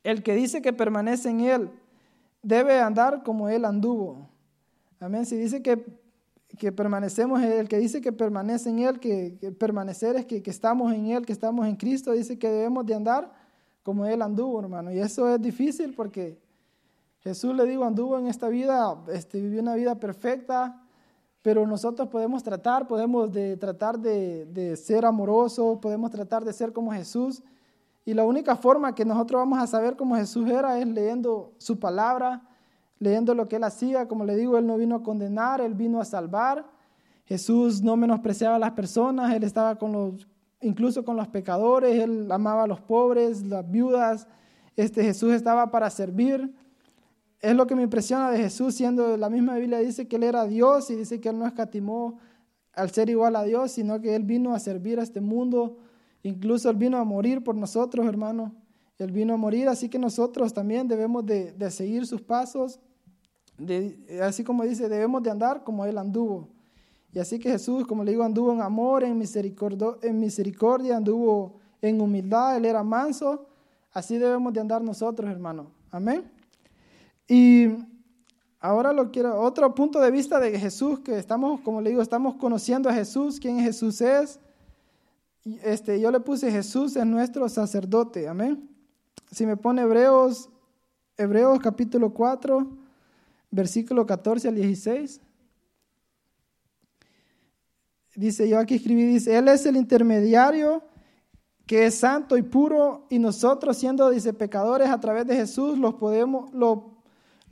[0.03, 1.69] el que dice que permanece en Él
[2.41, 4.32] debe andar como Él anduvo.
[5.03, 5.25] Amén.
[5.25, 5.83] Si dice que
[6.57, 11.07] que permanecemos, el que dice que permanece en Él, que, permanecer es que, estamos en
[11.07, 13.31] Él, que estamos en Cristo, dice que debemos de andar
[13.81, 14.91] como Él anduvo, hermano.
[14.91, 16.39] Y eso es difícil porque
[17.19, 20.79] Jesús le digo, anduvo en esta vida, este, vivió una vida perfecta,
[21.41, 26.71] pero nosotros podemos tratar, podemos de, tratar de, de ser amorosos, podemos tratar de ser
[26.71, 27.41] como Jesús.
[28.05, 31.79] Y la única forma que nosotros vamos a saber cómo Jesús era es leyendo su
[31.79, 32.43] palabra,
[33.03, 34.07] leyendo lo que él hacía.
[34.07, 36.65] Como le digo, él no vino a condenar, él vino a salvar.
[37.25, 40.27] Jesús no menospreciaba a las personas, él estaba con los,
[40.61, 44.27] incluso con los pecadores, él amaba a los pobres, las viudas.
[44.75, 46.53] Este Jesús estaba para servir
[47.43, 50.47] es lo que me impresiona de Jesús, siendo la misma Biblia dice que Él era
[50.47, 52.17] Dios y dice que Él no escatimó
[52.71, 55.77] al ser igual a Dios, sino que Él vino a servir a este mundo.
[56.23, 58.55] Incluso Él vino a morir por nosotros, hermano.
[58.97, 62.79] Él vino a morir, así que nosotros también debemos de, seguir sus pasos.
[64.21, 66.47] Así como dice, debemos de andar como Él anduvo.
[67.13, 71.59] Y así que Jesús, como le digo, anduvo en amor, en misericordia, en misericordia, anduvo
[71.81, 73.45] en humildad, Él era manso.
[73.91, 75.67] Así debemos de andar nosotros, hermano.
[75.91, 76.23] Amén.
[77.27, 77.67] Y
[78.59, 82.35] ahora lo quiero, otro punto de vista de Jesús, que estamos, como le digo, estamos
[82.35, 84.39] conociendo a Jesús, quién Jesús es.
[85.63, 88.69] Este, yo le puse Jesús es nuestro sacerdote, amén.
[89.31, 90.49] Si me pone Hebreos,
[91.17, 92.82] Hebreos capítulo 4,
[93.55, 95.21] versículo 14 al 16.
[98.15, 100.83] Dice, yo aquí escribí, dice, Él es el intermediario
[101.65, 105.95] que es santo y puro y nosotros siendo, dice, pecadores a través de Jesús, los
[105.95, 106.93] podemos, lo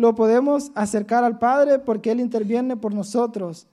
[0.02, 3.68] lo podemos acercar al Padre porque Él interviene por nosotros.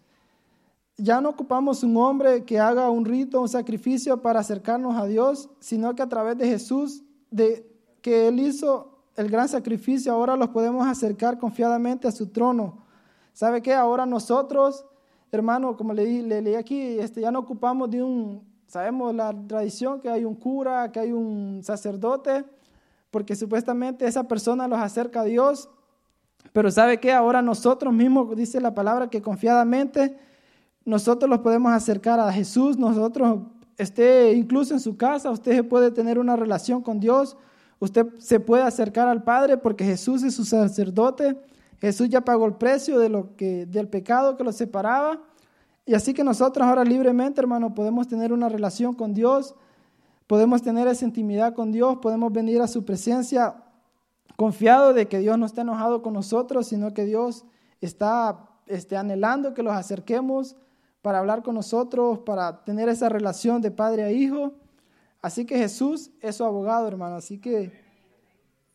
[0.99, 5.49] Ya no ocupamos un hombre que haga un rito, un sacrificio para acercarnos a Dios,
[5.59, 7.67] sino que a través de Jesús, de
[8.03, 12.87] que Él hizo el gran sacrificio, ahora los podemos acercar confiadamente a su trono.
[13.33, 13.75] ¿Sabe qué?
[13.75, 14.87] Ahora nosotros,
[15.31, 20.01] hermano, como le, le leí aquí, este, ya no ocupamos de un, sabemos la tradición
[20.01, 22.45] que hay un cura, que hay un sacerdote,
[23.11, 25.69] porque supuestamente esa persona los acerca a Dios
[26.53, 27.13] pero ¿sabe qué?
[27.13, 30.17] Ahora nosotros mismos, dice la palabra, que confiadamente
[30.85, 33.41] nosotros los podemos acercar a Jesús, nosotros,
[33.77, 37.37] esté incluso en su casa, usted puede tener una relación con Dios,
[37.81, 41.37] usted se puede acercar al Padre porque Jesús es su sacerdote,
[41.81, 45.21] Jesús ya pagó el precio de lo que, del pecado que lo separaba.
[45.87, 49.55] Y así que nosotros ahora libremente, hermano, podemos tener una relación con Dios,
[50.27, 53.55] podemos tener esa intimidad con Dios, podemos venir a su presencia
[54.37, 57.45] confiado de que Dios no está enojado con nosotros, sino que Dios
[57.81, 60.57] está este, anhelando que los acerquemos
[61.01, 64.53] para hablar con nosotros, para tener esa relación de padre a hijo.
[65.21, 67.17] Así que Jesús es su abogado, hermano.
[67.17, 67.73] Así que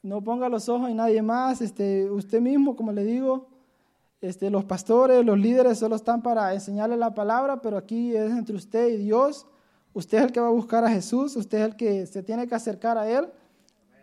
[0.02, 1.62] no ponga los ojos en nadie más.
[1.62, 3.48] Este, usted mismo, como le digo,
[4.22, 8.56] este, los pastores, los líderes solo están para enseñarle la palabra, pero aquí es entre
[8.56, 9.46] usted y Dios.
[9.94, 12.48] Usted es el que va a buscar a Jesús, usted es el que se tiene
[12.48, 13.32] que acercar a Él.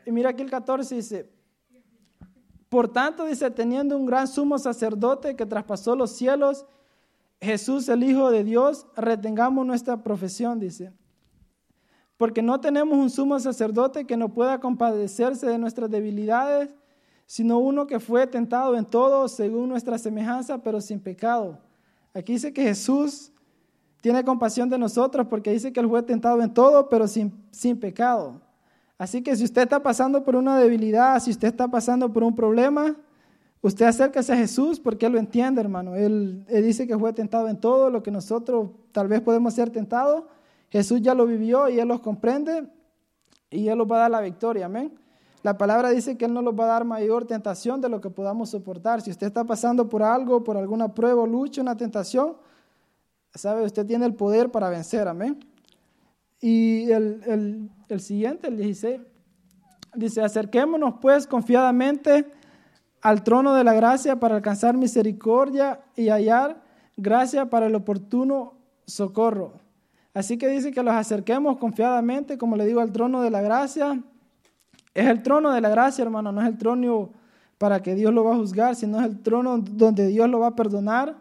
[0.07, 1.31] Y mira aquí el 14 dice,
[2.69, 6.65] por tanto, dice, teniendo un gran sumo sacerdote que traspasó los cielos,
[7.41, 10.93] Jesús el Hijo de Dios, retengamos nuestra profesión, dice.
[12.21, 16.69] Porque no tenemos un sumo sacerdote que no pueda compadecerse de nuestras debilidades,
[17.25, 21.57] sino uno que fue tentado en todo según nuestra semejanza, pero sin pecado.
[22.13, 23.33] Aquí dice que Jesús
[24.03, 27.81] tiene compasión de nosotros porque dice que él fue tentado en todo, pero sin, sin
[27.81, 28.39] pecado.
[28.99, 32.37] Así que si usted está pasando por una debilidad, si usted está pasando por un
[32.37, 32.97] problema,
[33.63, 35.97] usted acérquese a Jesús porque Él lo entiende, hermano.
[35.97, 40.25] Él, dice que fue tentado en todo lo que nosotros tal vez podemos ser tentados.
[40.71, 42.69] Jesús ya lo vivió y Él los comprende
[43.51, 44.97] y Él los va a dar la victoria, amén.
[45.43, 48.11] La palabra dice que Él no nos va a dar mayor tentación de lo que
[48.11, 49.01] podamos soportar.
[49.01, 52.37] Si usted está pasando por algo, por alguna prueba, lucha, una tentación,
[53.35, 55.41] sabe, usted tiene el poder para vencer, amén.
[56.41, 59.01] Y el, siguiente, el 16,
[59.95, 62.27] dice, acerquémonos pues confiadamente
[63.03, 66.63] al trono de la gracia para alcanzar misericordia y hallar
[66.97, 68.55] gracia para el oportuno
[68.87, 69.55] socorro.
[70.13, 74.03] Así que dice que los acerquemos confiadamente, como le digo, al trono de la gracia.
[74.93, 77.11] Es el trono de la gracia, hermano, no es el trono
[77.59, 80.49] para que Dios lo va a juzgar, sino es el trono donde Dios lo va
[80.49, 81.17] a perdonar,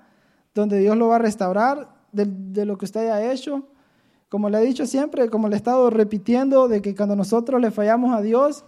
[0.55, 3.67] donde Dios lo va a restaurar de, de lo que usted haya hecho.
[4.29, 7.71] Como le he dicho siempre, como le he estado repitiendo, de que cuando nosotros le
[7.71, 8.63] fallamos a Dios,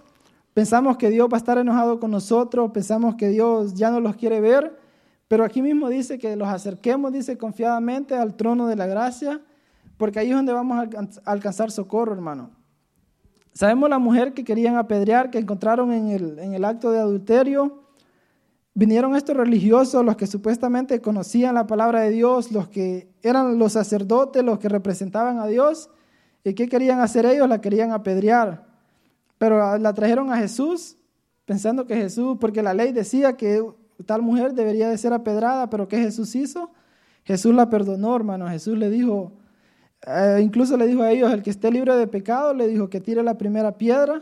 [0.54, 4.16] pensamos que Dios va a estar enojado con nosotros, pensamos que Dios ya no los
[4.16, 4.78] quiere ver,
[5.28, 9.42] pero aquí mismo dice que los acerquemos, dice confiadamente al trono de la gracia,
[10.02, 12.50] porque ahí es donde vamos a alcanzar socorro, hermano.
[13.54, 17.84] Sabemos la mujer que querían apedrear, que encontraron en el, en el acto de adulterio,
[18.74, 23.74] Vinieron estos religiosos, los que supuestamente conocían la palabra de Dios, los que eran los
[23.74, 25.92] sacerdotes, los que representaban a Dios.
[26.44, 27.48] ¿Y qué querían hacer ellos?
[27.48, 28.66] La querían apedrear.
[29.38, 30.98] Pero la trajeron a Jesús,
[31.46, 33.64] pensando que Jesús, porque la ley decía que
[34.08, 36.72] tal mujer debería de ser apedrada, pero ¿qué Jesús hizo?
[37.24, 38.50] Jesús la perdonó, hermano.
[38.50, 39.34] Jesús le dijo,
[40.08, 43.00] eh, incluso le dijo a ellos, el que esté libre de pecado, le dijo que
[43.00, 44.22] tire la primera piedra.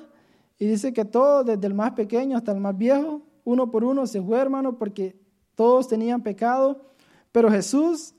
[0.58, 4.06] Y dice que todo, desde el más pequeño hasta el más viejo, uno por uno
[4.06, 5.16] se fue, hermano, porque
[5.56, 6.82] todos tenían pecado.
[7.32, 8.14] Pero Jesús,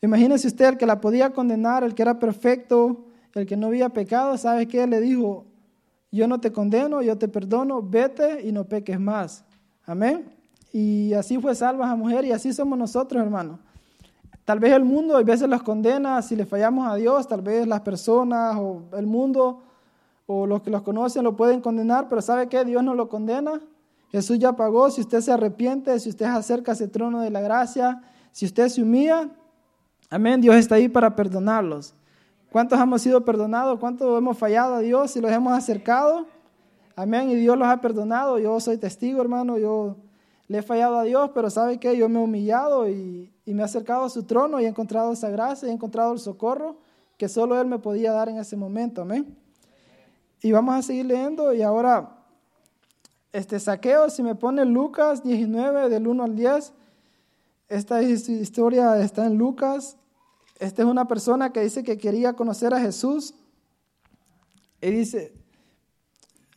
[0.00, 3.88] imagínese usted, el que la podía condenar, el que era perfecto, el que no había
[3.88, 4.86] pecado, ¿sabe qué?
[4.86, 5.46] Le dijo,
[6.12, 9.44] yo no te condeno, yo te perdono, vete y no peques más.
[9.84, 10.32] Amén.
[10.72, 13.58] Y así fue salva esa mujer y así somos nosotros, hermano.
[14.44, 17.66] Tal vez el mundo a veces los condena si le fallamos a Dios, tal vez
[17.66, 19.62] las personas o el mundo
[20.26, 22.64] o los que los conocen lo pueden condenar, pero ¿sabe qué?
[22.64, 23.60] Dios no lo condena.
[24.10, 27.30] Jesús ya pagó, si usted se arrepiente, si usted se acerca a ese trono de
[27.30, 29.28] la gracia, si usted se humilla,
[30.08, 31.94] amén, Dios está ahí para perdonarlos.
[32.50, 33.78] ¿Cuántos hemos sido perdonados?
[33.78, 36.26] ¿Cuántos hemos fallado a Dios y los hemos acercado?
[36.96, 37.30] Amén.
[37.30, 38.38] Y Dios los ha perdonado.
[38.38, 39.56] Yo soy testigo, hermano.
[39.56, 39.96] Yo
[40.50, 41.96] le he fallado a Dios, pero ¿sabe qué?
[41.96, 45.30] Yo me he humillado y, me he acercado a su trono y he encontrado esa
[45.30, 46.78] gracia, he encontrado el socorro
[47.16, 49.02] que solo Él me podía dar en ese momento.
[49.02, 49.36] Amén.
[50.42, 51.52] Y vamos a seguir leyendo.
[51.52, 52.16] Y ahora,
[53.32, 56.72] este saqueo, si me pone Lucas 19, del 1 al 10.
[57.68, 59.96] Esta historia está en Lucas
[60.60, 63.34] esta es una persona que dice que quería conocer a Jesús.
[64.82, 65.32] Y dice,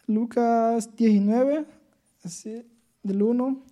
[0.07, 1.65] Lucas 19,
[2.23, 2.65] así,
[3.01, 3.63] del 1,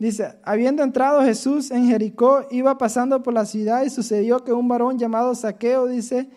[0.00, 4.66] dice, habiendo entrado Jesús en Jericó, iba pasando por la ciudad y sucedió que un
[4.66, 6.28] varón llamado Saqueo, dice,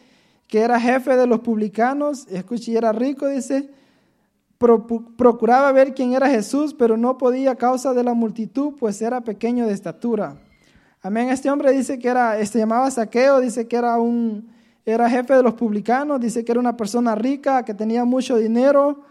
[0.47, 3.69] que era jefe de los publicanos, escuche, y era rico, dice,
[5.17, 9.21] procuraba ver quién era Jesús, pero no podía a causa de la multitud, pues era
[9.21, 10.37] pequeño de estatura.
[11.01, 11.29] Amén.
[11.29, 14.49] Este hombre dice que era, se este, llamaba Saqueo, dice que era un,
[14.85, 19.03] era jefe de los publicanos, dice que era una persona rica, que tenía mucho dinero.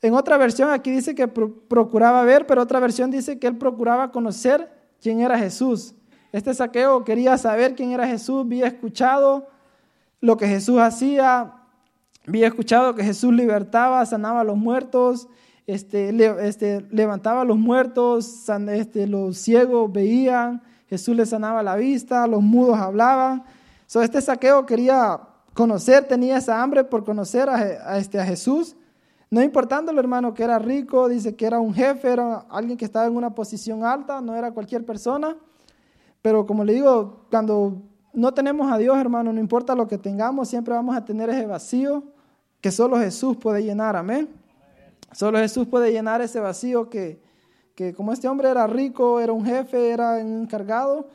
[0.00, 4.12] En otra versión aquí dice que procuraba ver, pero otra versión dice que él procuraba
[4.12, 4.70] conocer
[5.00, 5.94] quién era Jesús.
[6.32, 9.48] Este saqueo quería saber quién era Jesús, había escuchado
[10.20, 11.54] lo que Jesús hacía,
[12.26, 15.28] había escuchado que Jesús libertaba, sanaba a los muertos,
[15.66, 16.10] este,
[16.46, 22.42] este, levantaba a los muertos, este, los ciegos veían, Jesús le sanaba la vista, los
[22.42, 23.44] mudos hablaban.
[23.86, 25.20] So, este saqueo quería
[25.54, 28.76] conocer, tenía esa hambre por conocer a, este, a Jesús.
[29.30, 33.06] No importándolo, hermano, que era rico, dice que era un jefe, era alguien que estaba
[33.06, 35.36] en una posición alta, no era cualquier persona.
[36.22, 37.82] Pero como le digo, cuando
[38.14, 41.46] no tenemos a Dios, hermano, no importa lo que tengamos, siempre vamos a tener ese
[41.46, 42.04] vacío
[42.60, 44.28] que solo Jesús puede llenar, amén.
[45.12, 47.22] Solo Jesús puede llenar ese vacío que,
[47.74, 51.08] que como este hombre era rico, era un jefe, era un encargado,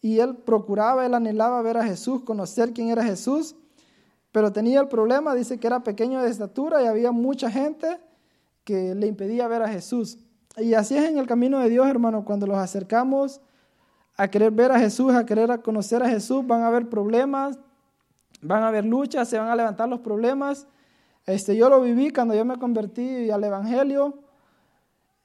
[0.00, 3.56] y él procuraba, él anhelaba ver a Jesús, conocer quién era Jesús,
[4.34, 8.00] pero tenía el problema, dice que era pequeño de estatura y había mucha gente
[8.64, 10.18] que le impedía ver a Jesús.
[10.56, 13.40] Y así es en el camino de Dios, hermano, cuando los acercamos
[14.16, 17.60] a querer ver a Jesús, a querer conocer a Jesús, van a haber problemas,
[18.42, 20.66] van a haber luchas, se van a levantar los problemas.
[21.26, 24.18] Este, yo lo viví cuando yo me convertí al Evangelio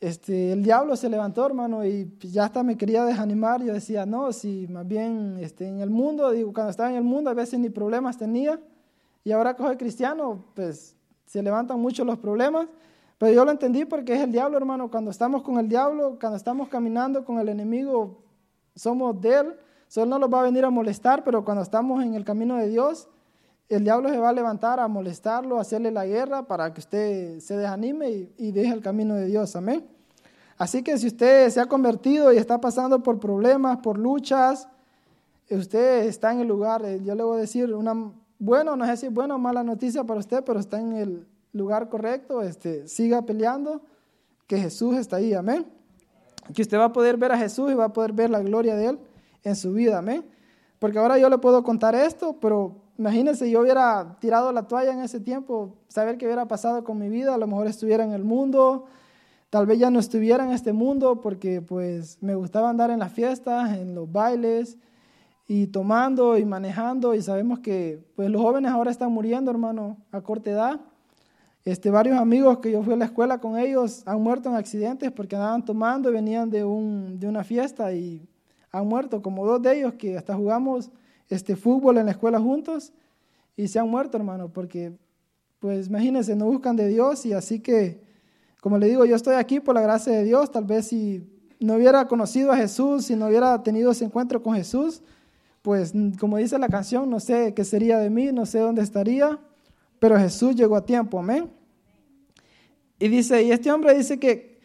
[0.02, 3.62] este, el diablo se levantó, hermano, y ya hasta me quería desanimar.
[3.62, 7.04] Yo decía, no, si más bien este, en el mundo, digo, cuando estaba en el
[7.04, 8.60] mundo a veces ni problemas tenía,
[9.30, 10.96] y ahora que soy cristiano, pues
[11.28, 12.68] se levantan mucho los problemas.
[13.20, 14.90] Pero yo lo entendí porque es el diablo, hermano.
[14.90, 18.24] Cuando estamos con el diablo, cuando estamos caminando con el enemigo,
[18.76, 19.56] somos de él.
[19.88, 22.70] Solo no nos va a venir a molestar, pero cuando estamos en el camino de
[22.70, 23.08] Dios,
[23.68, 27.40] el diablo se va a levantar a molestarlo, a hacerle la guerra para que usted
[27.40, 29.56] se desanime y, deje el camino de Dios.
[29.56, 29.88] Amén.
[30.58, 34.68] Así que si usted se ha convertido y está pasando por problemas, por luchas,
[35.52, 38.98] usted está en el lugar, eh, yo le voy a decir una, bueno, no sé
[38.98, 42.88] si es buena o mala noticia para usted, pero está en el lugar correcto, este,
[42.88, 43.82] siga peleando,
[44.48, 45.66] que Jesús está ahí, amén.
[46.54, 48.76] Que usted va a poder ver a Jesús y va a poder ver la gloria
[48.76, 49.00] de Él
[49.44, 50.26] en su vida, amén.
[50.80, 55.00] Porque ahora yo le puedo contar esto, pero Imagínense, yo hubiera tirado la toalla en
[55.00, 58.26] ese tiempo, saber qué hubiera pasado con mi vida, a lo mejor estuviera en el
[58.26, 58.88] mundo,
[59.50, 63.14] tal vez ya no estuviera en este mundo porque pues me gustaba andar en las
[63.14, 64.78] fiestas, en los bailes
[65.52, 70.22] y tomando y manejando y sabemos que pues los jóvenes ahora están muriendo, hermano, a
[70.22, 70.80] corta edad.
[71.66, 75.12] Este, varios amigos que yo fui a la escuela con ellos han muerto en accidentes
[75.12, 78.30] porque andaban tomando y venían de, un, de una fiesta y
[78.72, 80.92] han muerto, como dos de ellos que hasta jugamos
[81.30, 82.94] este fútbol en la escuela juntos
[83.58, 84.96] y se han muerto, hermano, porque,
[85.60, 88.04] pues imagínense, no buscan de Dios y así que,
[88.62, 91.28] como le digo, yo estoy aquí por la gracia de Dios, tal vez si
[91.60, 95.02] no hubiera conocido a Jesús, si no hubiera tenido ese encuentro con Jesús,
[95.70, 99.38] pues como dice la canción, no sé qué sería de mí, no sé dónde estaría,
[100.00, 101.48] pero Jesús llegó a tiempo, amén.
[102.98, 104.60] Y dice, y este hombre dice que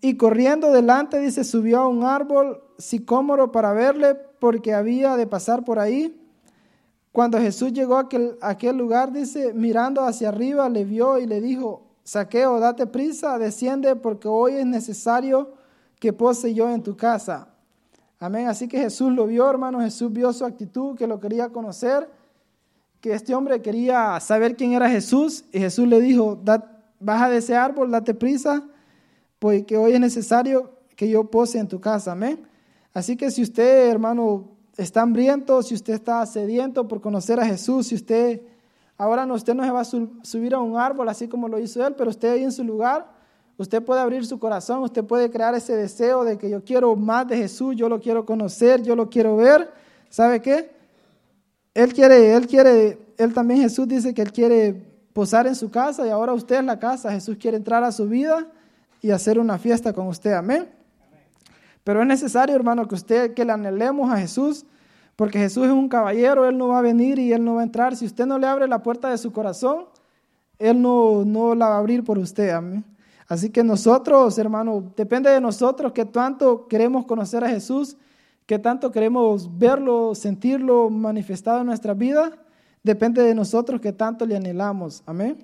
[0.00, 5.62] Y corriendo delante, dice, subió a un árbol sicómoro para verle porque había de pasar
[5.62, 6.18] por ahí.
[7.12, 8.08] Cuando Jesús llegó a
[8.40, 13.94] aquel, lugar, dice, mirando hacia arriba, le vio y le dijo, Saqueo, date prisa, desciende
[13.94, 15.52] porque hoy es necesario
[16.00, 17.55] que pose yo en tu casa.
[18.18, 18.48] Amén.
[18.48, 19.80] Así que Jesús lo vio, hermano.
[19.80, 22.08] Jesús vio su actitud, que lo quería conocer,
[23.00, 25.44] que este hombre quería saber quién era Jesús.
[25.52, 26.40] Y Jesús le dijo,
[26.98, 28.66] baja de ese árbol, date prisa,
[29.38, 32.12] porque hoy es necesario que yo pose en tu casa.
[32.12, 32.46] Amén.
[32.94, 37.88] Así que si usted, hermano, está hambriento, si usted está sediento por conocer a Jesús,
[37.88, 38.40] si usted
[38.98, 41.86] Ahora no, usted no se va a subir a un árbol así como lo hizo
[41.86, 43.06] él, pero usted ahí en su lugar,
[43.58, 47.26] usted puede abrir su corazón, usted puede crear ese deseo de que yo quiero más
[47.28, 49.70] de Jesús, yo lo quiero conocer, yo lo quiero ver.
[50.08, 50.70] ¿Sabe qué?
[51.74, 54.74] Él quiere, él quiere, él también Jesús dice que él quiere
[55.12, 57.10] posar en su casa y ahora usted es la casa.
[57.10, 58.46] Jesús quiere entrar a su vida
[59.02, 60.32] y hacer una fiesta con usted.
[60.32, 60.68] Amén.
[61.84, 64.66] Pero es necesario, hermano, que usted, que le anhelemos a Jesús
[65.16, 67.64] porque Jesús es un caballero, Él no va a venir y Él no va a
[67.64, 67.96] entrar.
[67.96, 69.86] Si usted no le abre la puerta de su corazón,
[70.58, 72.50] Él no, no la va a abrir por usted.
[72.50, 72.84] Amén.
[73.28, 77.96] Así que nosotros, hermano, depende de nosotros que tanto queremos conocer a Jesús,
[78.46, 82.32] que tanto queremos verlo, sentirlo manifestado en nuestra vida.
[82.84, 85.02] Depende de nosotros que tanto le anhelamos.
[85.06, 85.38] Amén.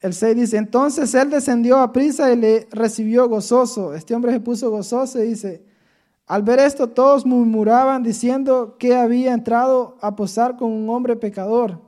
[0.00, 3.94] El 6 dice, entonces él descendió a prisa y le recibió gozoso.
[3.94, 5.62] Este hombre se puso gozoso y dice,
[6.26, 11.80] al ver esto, todos murmuraban diciendo que había entrado a posar con un hombre pecador.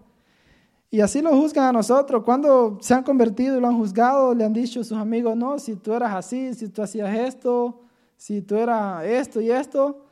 [0.97, 2.23] Y así lo juzgan a nosotros.
[2.25, 5.59] Cuando se han convertido y lo han juzgado, le han dicho a sus amigos, no,
[5.59, 7.83] si tú eras así, si tú hacías esto,
[8.17, 10.07] si tú eras esto y esto.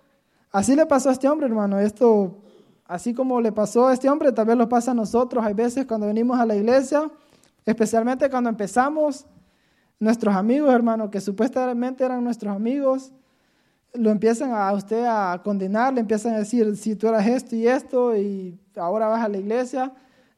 [0.52, 1.78] Así le pasó a este hombre, hermano.
[1.78, 2.36] Esto,
[2.84, 5.42] así como le pasó a este hombre, tal vez lo pasa a nosotros.
[5.42, 7.10] Hay veces cuando venimos a la iglesia,
[7.64, 9.24] especialmente cuando empezamos,
[9.98, 13.10] nuestros amigos, hermano, que supuestamente eran nuestros amigos,
[13.94, 17.66] lo empiezan a usted a condenar, le empiezan a decir, si tú eras esto y
[17.66, 19.90] esto y ahora vas a la iglesia.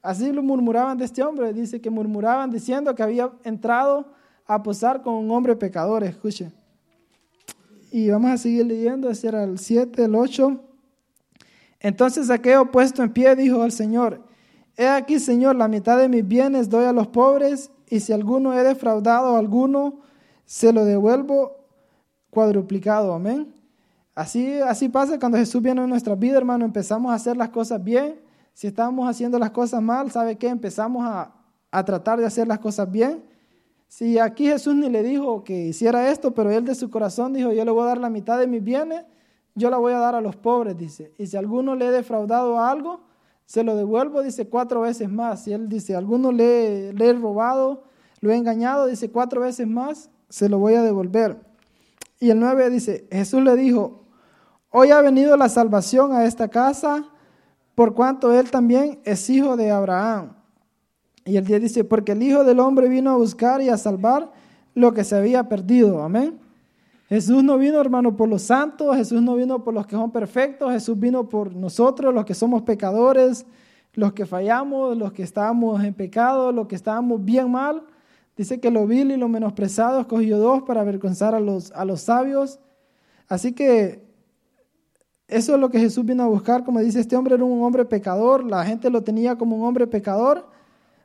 [0.06, 4.06] Así lo murmuraban de este hombre, dice que murmuraban diciendo que había entrado
[4.46, 6.52] a posar con un hombre pecador, escuche.
[7.90, 10.60] Y vamos a seguir leyendo, ese era el 7, el 8.
[11.80, 14.22] Entonces aquello puesto en pie dijo al Señor,
[14.76, 18.54] he aquí Señor, la mitad de mis bienes doy a los pobres y si alguno
[18.54, 20.02] he defraudado a alguno,
[20.44, 21.56] se lo devuelvo
[22.30, 23.52] cuadruplicado, amén.
[24.14, 27.82] Así, así pasa cuando Jesús viene en nuestra vida, hermano, empezamos a hacer las cosas
[27.82, 28.24] bien.
[28.56, 30.48] Si estamos haciendo las cosas mal, ¿sabe qué?
[30.48, 31.30] Empezamos a,
[31.70, 33.22] a tratar de hacer las cosas bien.
[33.86, 37.52] Si aquí Jesús ni le dijo que hiciera esto, pero él de su corazón dijo,
[37.52, 39.04] yo le voy a dar la mitad de mis bienes,
[39.54, 41.12] yo la voy a dar a los pobres, dice.
[41.18, 43.02] Y si alguno le he defraudado algo,
[43.44, 45.44] se lo devuelvo, dice, cuatro veces más.
[45.44, 47.82] Si él dice, alguno le, le he robado,
[48.22, 51.38] lo he engañado, dice, cuatro veces más, se lo voy a devolver.
[52.20, 54.04] Y el 9 dice, Jesús le dijo,
[54.70, 57.04] hoy ha venido la salvación a esta casa,
[57.76, 60.32] por cuanto él también es hijo de Abraham.
[61.26, 64.32] Y el 10 dice, porque el Hijo del Hombre vino a buscar y a salvar
[64.74, 66.02] lo que se había perdido.
[66.02, 66.38] Amén.
[67.06, 70.72] Jesús no vino, hermano, por los santos, Jesús no vino por los que son perfectos,
[70.72, 73.44] Jesús vino por nosotros, los que somos pecadores,
[73.92, 77.82] los que fallamos, los que estábamos en pecado, los que estábamos bien mal.
[78.38, 82.00] Dice que lo vil y lo menospreciado escogió dos para avergonzar a los, a los
[82.00, 82.58] sabios.
[83.28, 84.05] Así que
[85.28, 86.64] eso es lo que Jesús vino a buscar.
[86.64, 89.86] Como dice, este hombre era un hombre pecador, la gente lo tenía como un hombre
[89.86, 90.46] pecador,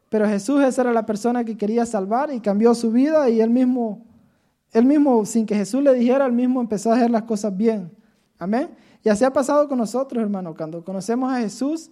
[0.09, 3.49] pero Jesús esa era la persona que quería salvar y cambió su vida y él
[3.49, 4.05] mismo,
[4.71, 7.91] él mismo, sin que Jesús le dijera, él mismo empezó a hacer las cosas bien.
[8.37, 8.69] Amén.
[9.03, 10.55] Y así ha pasado con nosotros, hermano.
[10.55, 11.89] Cuando conocemos a Jesús,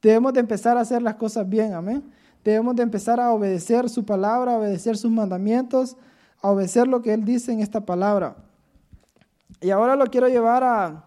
[0.00, 1.74] debemos de empezar a hacer las cosas bien.
[1.74, 2.04] Amén.
[2.44, 5.96] Debemos de empezar a obedecer su palabra, a obedecer sus mandamientos,
[6.40, 8.36] a obedecer lo que Él dice en esta palabra.
[9.60, 11.04] Y ahora lo quiero llevar a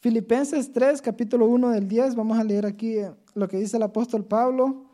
[0.00, 2.14] Filipenses 3, capítulo 1 del 10.
[2.14, 2.98] Vamos a leer aquí
[3.34, 4.84] lo que dice el apóstol Pablo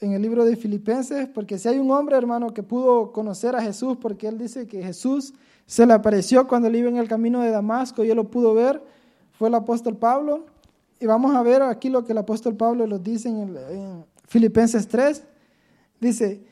[0.00, 3.60] en el libro de Filipenses, porque si hay un hombre, hermano, que pudo conocer a
[3.60, 5.34] Jesús, porque él dice que Jesús
[5.66, 8.54] se le apareció cuando él iba en el camino de Damasco y él lo pudo
[8.54, 8.82] ver,
[9.32, 10.46] fue el apóstol Pablo.
[10.98, 14.88] Y vamos a ver aquí lo que el apóstol Pablo nos dice en, en Filipenses
[14.88, 15.22] 3,
[16.00, 16.42] dice,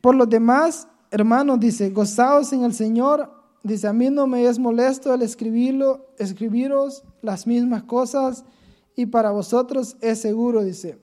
[0.00, 3.30] por los demás, hermanos, dice, gozaos en el Señor,
[3.64, 8.44] dice, a mí no me es molesto el escribirlo, escribiros las mismas cosas
[8.94, 10.98] y para vosotros es seguro, dice,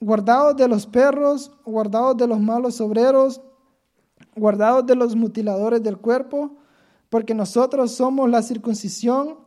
[0.00, 3.40] guardaos de los perros, guardaos de los malos obreros,
[4.36, 6.56] guardaos de los mutiladores del cuerpo,
[7.08, 9.38] porque nosotros somos la circuncisión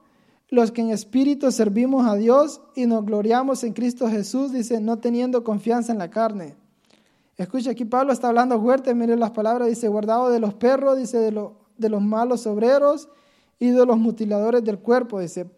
[0.49, 4.99] los que en espíritu servimos a Dios y nos gloriamos en Cristo Jesús, dice, no
[4.99, 6.55] teniendo confianza en la carne.
[7.37, 11.17] Escucha, aquí Pablo está hablando fuerte, miren las palabras, dice, guardado de los perros, dice,
[11.17, 13.09] de, de los malos obreros
[13.59, 15.49] y de los mutiladores del cuerpo, dice.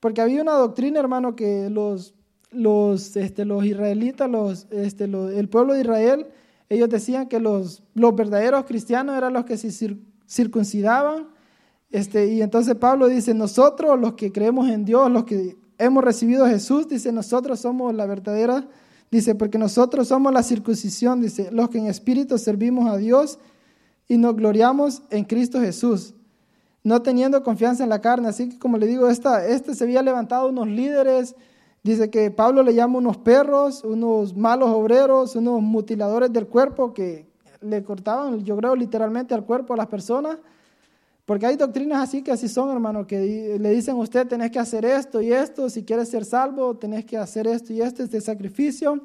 [0.00, 2.14] Porque había una doctrina, hermano, que los,
[2.50, 6.26] los, este, los israelitas, los, este, el pueblo de Israel,
[6.68, 9.96] ellos decían que los, los verdaderos cristianos eran los que se
[10.26, 11.28] circuncidaban.
[11.90, 16.44] Este, y entonces Pablo dice, nosotros los que creemos en Dios, los que hemos recibido
[16.44, 18.68] a Jesús, dice, nosotros somos la verdadera
[19.10, 23.38] Dice, porque nosotros somos la circuncisión, dice, los que en espíritu servimos a Dios
[24.08, 26.14] y nos gloriamos en Cristo Jesús,
[26.82, 28.28] no teniendo confianza en la carne.
[28.28, 31.36] Así que como le digo, esta, este se había levantado unos líderes,
[31.82, 37.28] dice que Pablo le llama unos perros, unos malos obreros, unos mutiladores del cuerpo que
[37.60, 40.38] le cortaban, yo creo, literalmente al cuerpo a las personas.
[41.26, 44.58] Porque hay doctrinas así que así son, hermano, que le dicen a usted, tenés que
[44.58, 48.22] hacer esto y esto, si quieres ser salvo, tenés que hacer esto y esto, este
[48.22, 49.02] sacrificio.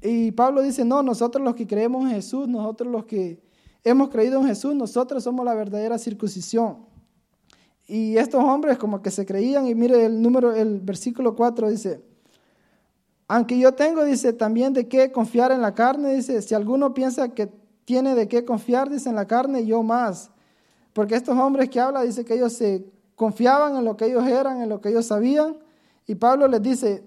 [0.00, 3.40] Y Pablo dice, no, nosotros los que creemos en Jesús, nosotros los que
[3.84, 6.78] hemos creído en Jesús, nosotros somos la verdadera circuncisión.
[7.86, 12.02] Y estos hombres como que se creían, y mire el número, el versículo 4 dice,
[13.28, 17.28] aunque yo tengo, dice, también de qué confiar en la carne, dice, si alguno piensa
[17.28, 17.52] que
[17.84, 20.30] tiene de qué confiar, dice, en la carne, yo más
[20.94, 24.62] porque estos hombres que habla dice que ellos se confiaban en lo que ellos eran,
[24.62, 25.58] en lo que ellos sabían.
[26.06, 27.04] Y Pablo les dice,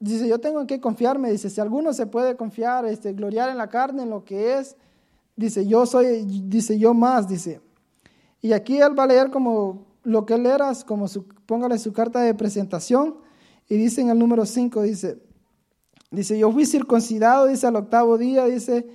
[0.00, 1.30] dice, yo tengo en qué confiarme.
[1.30, 4.76] Dice, si alguno se puede confiar, este, gloriar en la carne, en lo que es,
[5.36, 7.60] dice, yo soy, dice, yo más, dice.
[8.40, 11.92] Y aquí él va a leer como lo que él era, como su, póngale su
[11.92, 13.16] carta de presentación.
[13.68, 15.18] Y dice en el número 5, dice,
[16.10, 18.86] dice, yo fui circuncidado, dice, al octavo día, dice,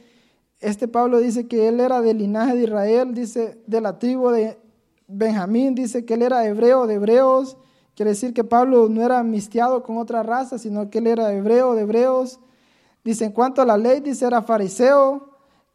[0.60, 4.58] este Pablo dice que él era del linaje de Israel, dice de la tribu de
[5.08, 7.58] Benjamín, dice que él era hebreo de hebreos.
[7.96, 11.74] Quiere decir que Pablo no era mistiado con otra raza, sino que él era hebreo
[11.74, 12.40] de hebreos.
[13.04, 15.27] Dice, en cuanto a la ley, dice, era fariseo,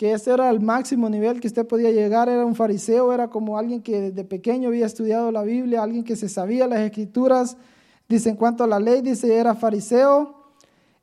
[0.03, 3.57] que ese era el máximo nivel que usted podía llegar, era un fariseo, era como
[3.57, 7.57] alguien que desde pequeño había estudiado la Biblia, alguien que se sabía las escrituras.
[8.09, 10.35] Dice, en cuanto a la ley, dice, era fariseo.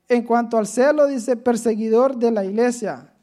[0.09, 3.13] En cuanto al celo, dice, perseguidor de la iglesia.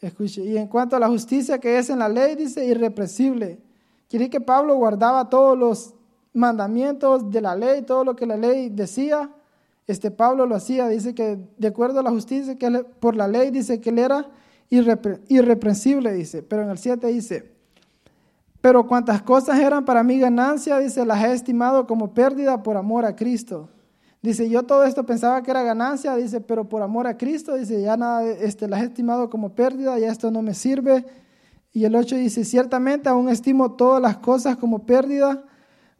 [0.00, 3.58] Escuche, y en cuanto a la justicia que es en la ley, dice irrepresible.
[4.08, 5.94] Quiere que Pablo guardaba todos los
[6.34, 9.28] mandamientos de la ley, todo lo que la ley decía.
[9.88, 12.70] Este Pablo lo hacía, dice que de acuerdo a la justicia que
[13.00, 14.30] por la ley, dice que él era
[14.70, 16.42] irreprensible, dice.
[16.42, 17.56] Pero en el 7 dice,
[18.60, 23.04] pero cuantas cosas eran para mí ganancia, dice, las he estimado como pérdida por amor
[23.04, 23.68] a Cristo.
[24.22, 27.80] Dice, yo todo esto pensaba que era ganancia, dice, pero por amor a Cristo, dice,
[27.80, 31.04] ya nada, este, las he estimado como pérdida, ya esto no me sirve.
[31.72, 35.44] Y el 8 dice, ciertamente aún estimo todas las cosas como pérdida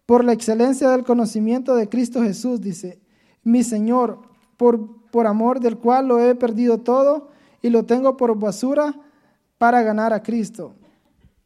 [0.07, 2.99] por la excelencia del conocimiento de Cristo Jesús, dice,
[3.45, 4.23] mi Señor,
[4.57, 7.29] por, por amor del cual lo he perdido todo
[7.67, 8.95] y lo tengo por basura
[9.59, 10.75] para ganar a Cristo.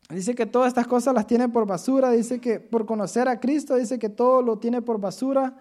[0.09, 3.77] Dice que todas estas cosas las tiene por basura, dice que por conocer a Cristo,
[3.77, 5.55] dice que todo lo tiene por basura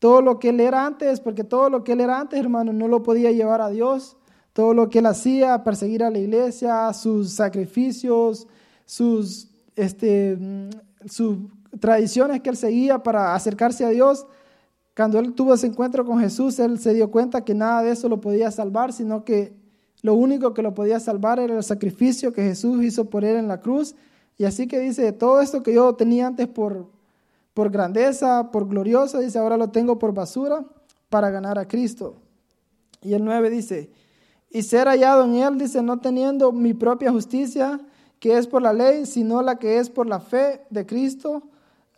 [0.00, 2.88] todo lo que él era antes, porque todo lo que él era antes, hermano, no
[2.88, 4.16] lo podía llevar a Dios.
[4.54, 8.48] Todo lo que él hacía, perseguir a la iglesia, sus sacrificios,
[8.86, 10.70] sus, este, mm,
[11.06, 11.36] sus
[11.78, 14.26] tradiciones que él seguía para acercarse a Dios.
[14.96, 18.08] Cuando él tuvo ese encuentro con Jesús, él se dio cuenta que nada de eso
[18.08, 19.54] lo podía salvar, sino que
[20.02, 23.48] lo único que lo podía salvar era el sacrificio que Jesús hizo por él en
[23.48, 23.94] la cruz.
[24.38, 26.86] Y así que dice, todo esto que yo tenía antes por,
[27.52, 30.64] por grandeza, por gloriosa, dice, ahora lo tengo por basura
[31.10, 32.16] para ganar a Cristo.
[33.02, 33.90] Y el 9 dice,
[34.50, 37.80] y ser hallado en él, dice, no teniendo mi propia justicia,
[38.18, 41.42] que es por la ley, sino la que es por la fe de Cristo,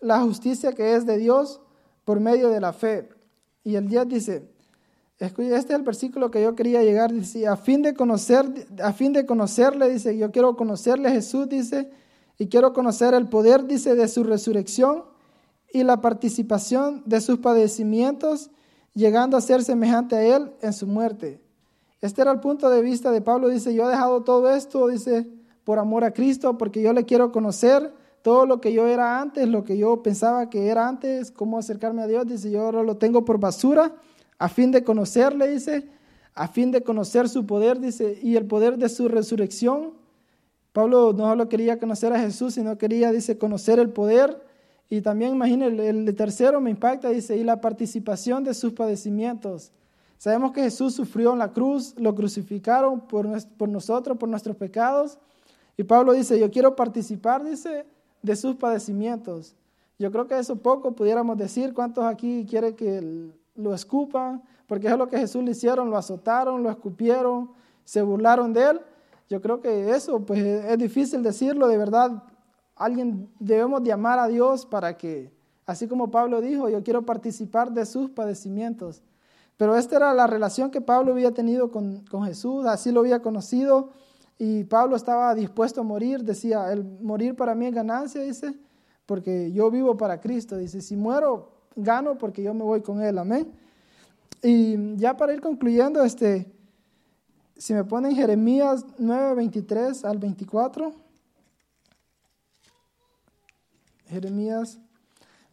[0.01, 1.61] la justicia que es de Dios
[2.05, 3.09] por medio de la fe.
[3.65, 4.52] Y el 10 dice,
[5.27, 9.13] este es el versículo que yo quería llegar, dice, a fin de conocer, a fin
[9.13, 11.91] de conocerle, dice, yo quiero conocerle Jesús, dice,
[12.39, 15.05] y quiero conocer el poder, dice, de su resurrección
[15.73, 18.51] y la participación de sus padecimientos,
[18.95, 21.41] llegando a ser semejante a Él en su muerte.
[22.01, 23.49] Este era el punto de vista de Pablo.
[23.49, 25.29] Dice, yo he dejado todo esto, dice,
[25.65, 29.49] por amor a Cristo, porque yo le quiero conocer todo lo que yo era antes,
[29.49, 32.27] lo que yo pensaba que era antes, cómo acercarme a Dios.
[32.27, 33.95] Dice, yo ahora lo tengo por basura,
[34.43, 35.89] a fin de conocerle, dice,
[36.35, 39.93] a fin de conocer su poder, dice, y el poder de su resurrección.
[40.73, 44.43] Pablo no solo quería conocer a Jesús, sino quería, dice, conocer el poder
[44.91, 49.71] y también imagine, el, tercero me impacta, dice, y la participación de sus padecimientos.
[50.19, 55.21] Sabemos que Jesús sufrió en la cruz, lo crucificaron por, por nosotros, por nuestros pecados.
[55.77, 57.87] Y Pablo dice, yo quiero participar, dice,
[58.23, 59.55] de sus padecimientos.
[60.01, 61.73] Yo creo que eso poco pudiéramos decir.
[61.73, 64.43] ¿Cuántos aquí quieren que lo escupan?
[64.67, 67.51] Porque es lo que Jesús le hicieron, lo azotaron, lo escupieron,
[67.85, 68.81] se burlaron de él.
[69.29, 72.23] Yo creo que eso, pues es difícil decirlo, de verdad,
[72.77, 75.33] alguien debemos de amar a Dios para que,
[75.67, 79.03] así como Pablo dijo, yo quiero participar de sus padecimientos.
[79.57, 83.23] Pero esta era la relación que Pablo había tenido con, con Jesús, así lo había
[83.23, 83.91] conocido
[84.45, 88.59] y Pablo estaba dispuesto a morir, decía, el morir para mí es ganancia, dice,
[89.07, 93.19] porque yo vivo para Cristo, dice, si muero, gano porque yo me voy con Él,
[93.19, 93.53] amén.
[94.43, 96.51] Y ya para ir concluyendo, este,
[97.57, 100.93] si me ponen Jeremías 9, 23 al 24.
[104.09, 104.79] Jeremías.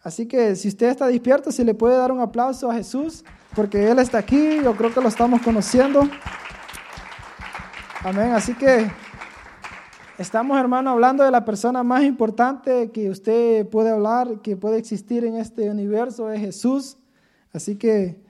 [0.02, 3.24] Así que si usted está despierto, si le puede dar un aplauso a Jesús,
[3.56, 6.02] porque Él está aquí, yo creo que lo estamos conociendo.
[8.04, 8.32] Amén.
[8.32, 8.90] Así que
[10.20, 15.24] estamos, hermano, hablando de la persona más importante que usted puede hablar, que puede existir
[15.24, 16.98] en este universo, es Jesús.
[17.54, 18.22] Así que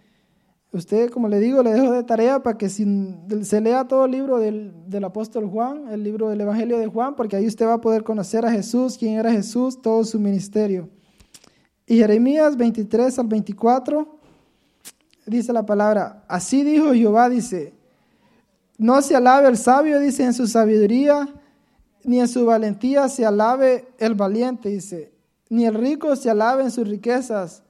[0.71, 4.37] usted, como le digo, le dejo de tarea para que se lea todo el libro
[4.37, 7.81] del, del, apóstol Juan, el libro del Evangelio de Juan, porque ahí usted va a
[7.81, 10.89] poder conocer a Jesús, quién era Jesús, todo su ministerio.
[11.87, 14.19] Y Jeremías 23 al 24
[15.25, 17.73] dice la palabra, así dijo Jehová, dice,
[18.77, 21.27] no se alabe el sabio, dice, en su sabiduría,
[22.03, 25.13] ni en su valentía se alabe el valiente, dice,
[25.49, 27.63] ni el rico se alabe en sus riquezas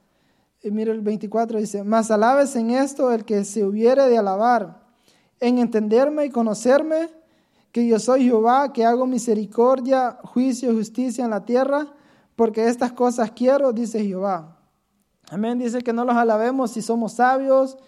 [0.62, 4.82] y mire el 24 dice, mas alabes en esto el que se hubiere de alabar,
[5.40, 7.08] en entenderme y conocerme,
[7.72, 11.86] que yo soy Jehová, que hago misericordia, juicio y justicia en la tierra,
[12.36, 14.58] porque estas cosas quiero, dice Jehová.
[15.30, 17.78] Amén, dice que no los alabemos si somos sabios,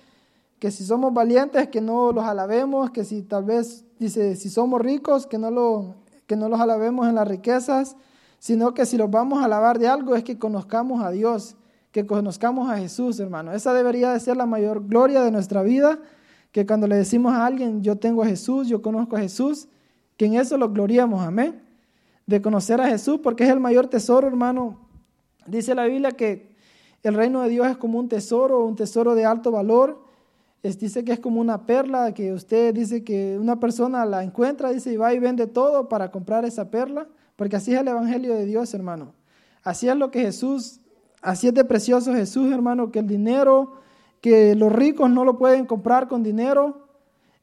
[0.58, 4.80] que si somos valientes, que no los alabemos, que si tal vez, dice, si somos
[4.80, 5.96] ricos, que no, lo,
[6.32, 7.96] que no los alabemos en las riquezas,
[8.38, 11.56] sino que si los vamos a alabar de algo es que conozcamos a Dios
[11.92, 13.52] que conozcamos a Jesús, hermano.
[13.52, 15.98] Esa debería de ser la mayor gloria de nuestra vida,
[16.50, 19.68] que cuando le decimos a alguien, yo tengo a Jesús, yo conozco a Jesús,
[20.16, 21.62] que en eso lo gloriamos, amén.
[22.26, 24.78] De conocer a Jesús, porque es el mayor tesoro, hermano.
[25.46, 26.56] Dice la Biblia que
[27.02, 30.01] el reino de Dios es como un tesoro, un tesoro de alto valor.
[30.62, 34.70] Es, dice que es como una perla, que usted dice que una persona la encuentra,
[34.70, 38.34] dice, y va y vende todo para comprar esa perla, porque así es el Evangelio
[38.34, 39.14] de Dios, hermano.
[39.62, 40.82] Así es lo que Jesús
[41.22, 43.74] Así es de precioso Jesús, hermano, que el dinero,
[44.20, 46.88] que los ricos no lo pueden comprar con dinero.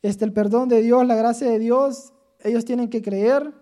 [0.01, 2.11] Este, el perdón de Dios, la gracia de Dios,
[2.43, 3.53] ellos tienen que creer.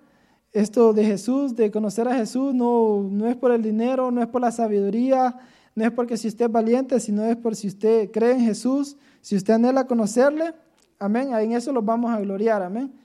[0.54, 4.28] Esto de Jesús, de conocer a Jesús, no, no es por el dinero, no es
[4.28, 5.38] por la sabiduría,
[5.76, 8.98] no es porque si usted es valiente, sino es por si usted cree en Jesús,
[9.28, 10.54] si usted anhela conocerle.
[10.98, 11.34] Amén.
[11.34, 12.64] En eso los vamos a gloriar.
[12.64, 12.98] Amén.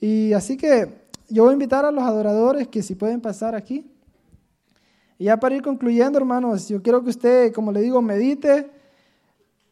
[0.00, 3.84] Y así que yo voy a invitar a los adoradores que si pueden pasar aquí.
[5.18, 8.70] Y ya para ir concluyendo, hermanos, yo quiero que usted, como le digo, medite.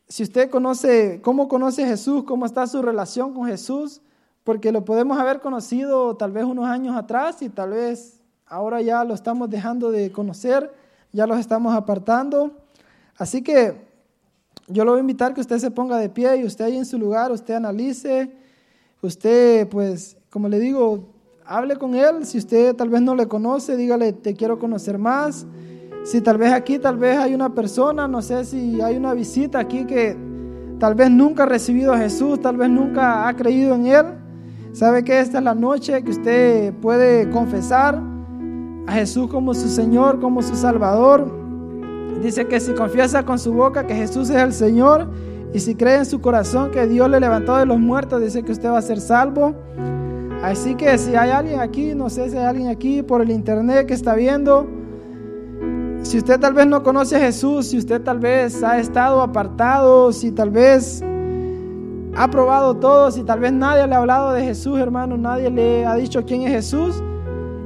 [0.08, 4.00] Si usted conoce, cómo conoce a Jesús, cómo está su relación con Jesús,
[4.42, 9.04] porque lo podemos haber conocido tal vez unos años atrás y tal vez ahora ya
[9.04, 10.68] lo estamos dejando de conocer,
[11.12, 12.50] ya los estamos apartando.
[13.16, 13.91] Así que
[14.68, 16.86] yo lo voy a invitar que usted se ponga de pie y usted ahí en
[16.86, 18.30] su lugar, usted analice,
[19.00, 21.08] usted pues, como le digo,
[21.44, 22.24] hable con él.
[22.24, 25.46] Si usted tal vez no le conoce, dígale, te quiero conocer más.
[26.04, 29.60] Si tal vez aquí, tal vez hay una persona, no sé si hay una visita
[29.60, 30.16] aquí que
[30.78, 34.06] tal vez nunca ha recibido a Jesús, tal vez nunca ha creído en Él.
[34.72, 38.02] Sabe que esta es la noche que usted puede confesar
[38.86, 41.41] a Jesús como su Señor, como su Salvador.
[42.22, 45.08] Dice que si confiesa con su boca que Jesús es el Señor
[45.52, 48.52] y si cree en su corazón que Dios le levantó de los muertos, dice que
[48.52, 49.54] usted va a ser salvo.
[50.42, 53.86] Así que si hay alguien aquí, no sé si hay alguien aquí por el internet
[53.86, 54.68] que está viendo,
[56.02, 60.12] si usted tal vez no conoce a Jesús, si usted tal vez ha estado apartado,
[60.12, 61.02] si tal vez
[62.16, 65.86] ha probado todo, si tal vez nadie le ha hablado de Jesús, hermano, nadie le
[65.86, 67.02] ha dicho quién es Jesús,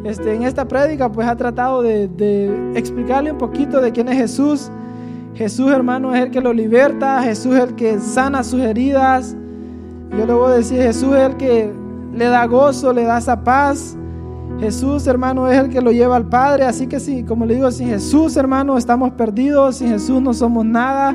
[0.06, 4.16] este, en esta prédica pues ha tratado de, de explicarle un poquito de quién es
[4.16, 4.70] Jesús.
[5.34, 9.36] Jesús, hermano, es el que lo liberta, Jesús es el que sana sus heridas.
[10.16, 11.70] Yo le voy a decir, Jesús es el que
[12.14, 13.96] le da gozo, le da esa paz.
[14.58, 16.64] Jesús, hermano, es el que lo lleva al Padre.
[16.64, 19.76] Así que sí, como le digo, sin Jesús, hermano, estamos perdidos.
[19.76, 21.14] Sin Jesús no somos nada.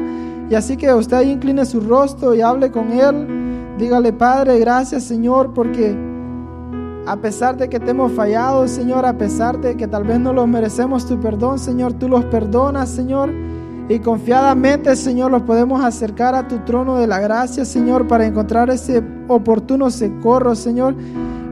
[0.50, 3.26] Y así que usted incline su rostro y hable con Él.
[3.80, 5.98] Dígale, Padre, gracias, Señor, porque
[7.06, 10.34] a pesar de que te hemos fallado, Señor, a pesar de que tal vez no
[10.34, 13.32] lo merecemos tu perdón, Señor, tú los perdonas, Señor.
[13.90, 18.70] Y confiadamente, Señor, los podemos acercar a tu trono de la gracia, Señor, para encontrar
[18.70, 20.96] ese oportuno socorro, Señor.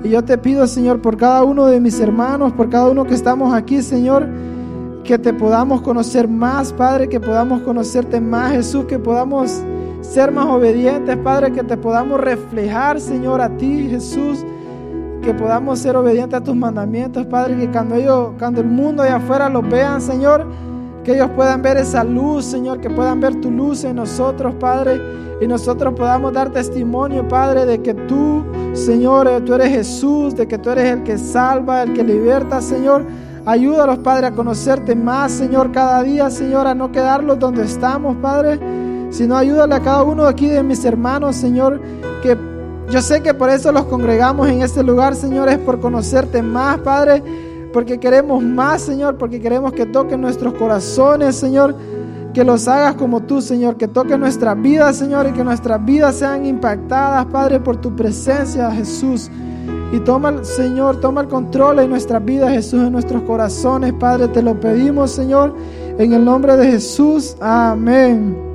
[0.03, 3.15] Y yo te pido, Señor, por cada uno de mis hermanos, por cada uno que
[3.15, 4.27] estamos aquí, Señor,
[5.03, 9.61] que te podamos conocer más, Padre, que podamos conocerte más, Jesús, que podamos
[10.01, 14.45] ser más obedientes, Padre, que te podamos reflejar, Señor, a ti, Jesús,
[15.21, 19.17] que podamos ser obedientes a tus mandamientos, Padre, que cuando ellos, cuando el mundo allá
[19.17, 20.45] afuera los vean, Señor,
[21.03, 25.01] que ellos puedan ver esa luz, Señor, que puedan ver tu luz en nosotros, Padre,
[25.41, 28.43] y nosotros podamos dar testimonio, Padre, de que tú,
[28.73, 32.61] Señor, eh, tú eres Jesús, de que tú eres el que salva, el que liberta,
[32.61, 33.05] Señor.
[33.45, 38.59] Ayúdalos, Padre, a conocerte más, Señor, cada día, Señor, a no quedarlos donde estamos, Padre,
[39.11, 41.81] sino ayúdale a cada uno aquí de mis hermanos, Señor,
[42.21, 42.37] que
[42.89, 46.79] yo sé que por eso los congregamos en este lugar, Señor, es por conocerte más,
[46.79, 47.23] Padre,
[47.71, 51.75] porque queremos más, Señor, porque queremos que toquen nuestros corazones, Señor
[52.33, 56.15] que los hagas como tú, Señor, que toque nuestras vidas, Señor, y que nuestras vidas
[56.15, 59.29] sean impactadas, Padre, por tu presencia, Jesús.
[59.91, 64.43] Y toma, Señor, toma el control de nuestras vidas, Jesús, en nuestros corazones, Padre, te
[64.43, 65.55] lo pedimos, Señor,
[65.97, 67.35] en el nombre de Jesús.
[67.39, 68.48] Amén.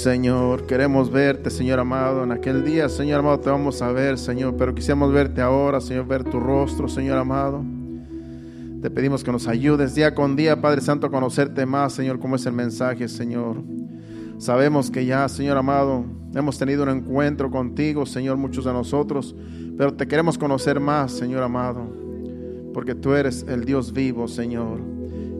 [0.00, 2.24] Señor, queremos verte, Señor amado.
[2.24, 6.06] En aquel día, Señor amado, te vamos a ver, Señor, pero quisiéramos verte ahora, Señor,
[6.06, 7.62] ver tu rostro, Señor amado.
[8.80, 12.36] Te pedimos que nos ayudes día con día, Padre Santo, a conocerte más, Señor, como
[12.36, 13.62] es el mensaje, Señor.
[14.38, 19.36] Sabemos que ya, Señor amado, hemos tenido un encuentro contigo, Señor, muchos de nosotros,
[19.76, 21.82] pero te queremos conocer más, Señor amado,
[22.72, 24.80] porque tú eres el Dios vivo, Señor.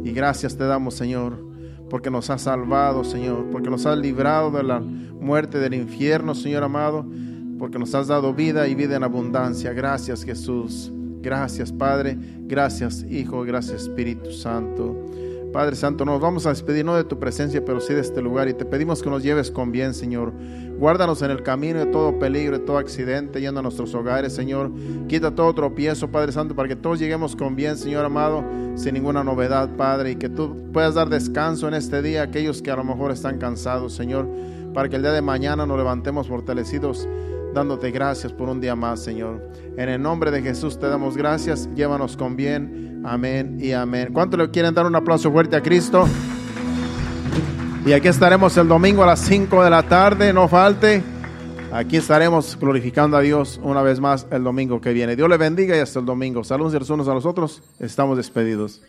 [0.05, 1.50] Y gracias te damos, Señor
[1.91, 6.63] porque nos has salvado, Señor, porque nos has librado de la muerte del infierno, Señor
[6.63, 7.05] amado,
[7.59, 9.73] porque nos has dado vida y vida en abundancia.
[9.75, 10.91] Gracias, Jesús.
[11.21, 12.17] Gracias, Padre.
[12.47, 13.43] Gracias, Hijo.
[13.43, 14.97] Gracias, Espíritu Santo.
[15.53, 18.49] Padre Santo, nos vamos a despedir no de tu presencia, pero sí de este lugar
[18.49, 20.33] y te pedimos que nos lleves con bien, Señor.
[20.79, 24.71] Guárdanos en el camino de todo peligro, de todo accidente, yendo a nuestros hogares, Señor.
[25.09, 28.45] Quita todo tropiezo, Padre Santo, para que todos lleguemos con bien, Señor amado,
[28.77, 32.63] sin ninguna novedad, Padre, y que tú puedas dar descanso en este día a aquellos
[32.63, 34.29] que a lo mejor están cansados, Señor,
[34.73, 37.09] para que el día de mañana nos levantemos fortalecidos
[37.53, 39.43] dándote gracias por un día más, Señor.
[39.77, 41.69] En el nombre de Jesús te damos gracias.
[41.75, 42.90] Llévanos con bien.
[43.05, 44.11] Amén y amén.
[44.13, 46.07] ¿Cuánto le quieren dar un aplauso fuerte a Cristo?
[47.87, 51.03] Y aquí estaremos el domingo a las 5 de la tarde, no falte.
[51.73, 55.17] Aquí estaremos glorificando a Dios una vez más el domingo que viene.
[55.17, 56.45] Dios le bendiga y hasta el domingo.
[56.45, 57.63] Saludos unos a los otros.
[57.79, 58.83] Estamos despedidos.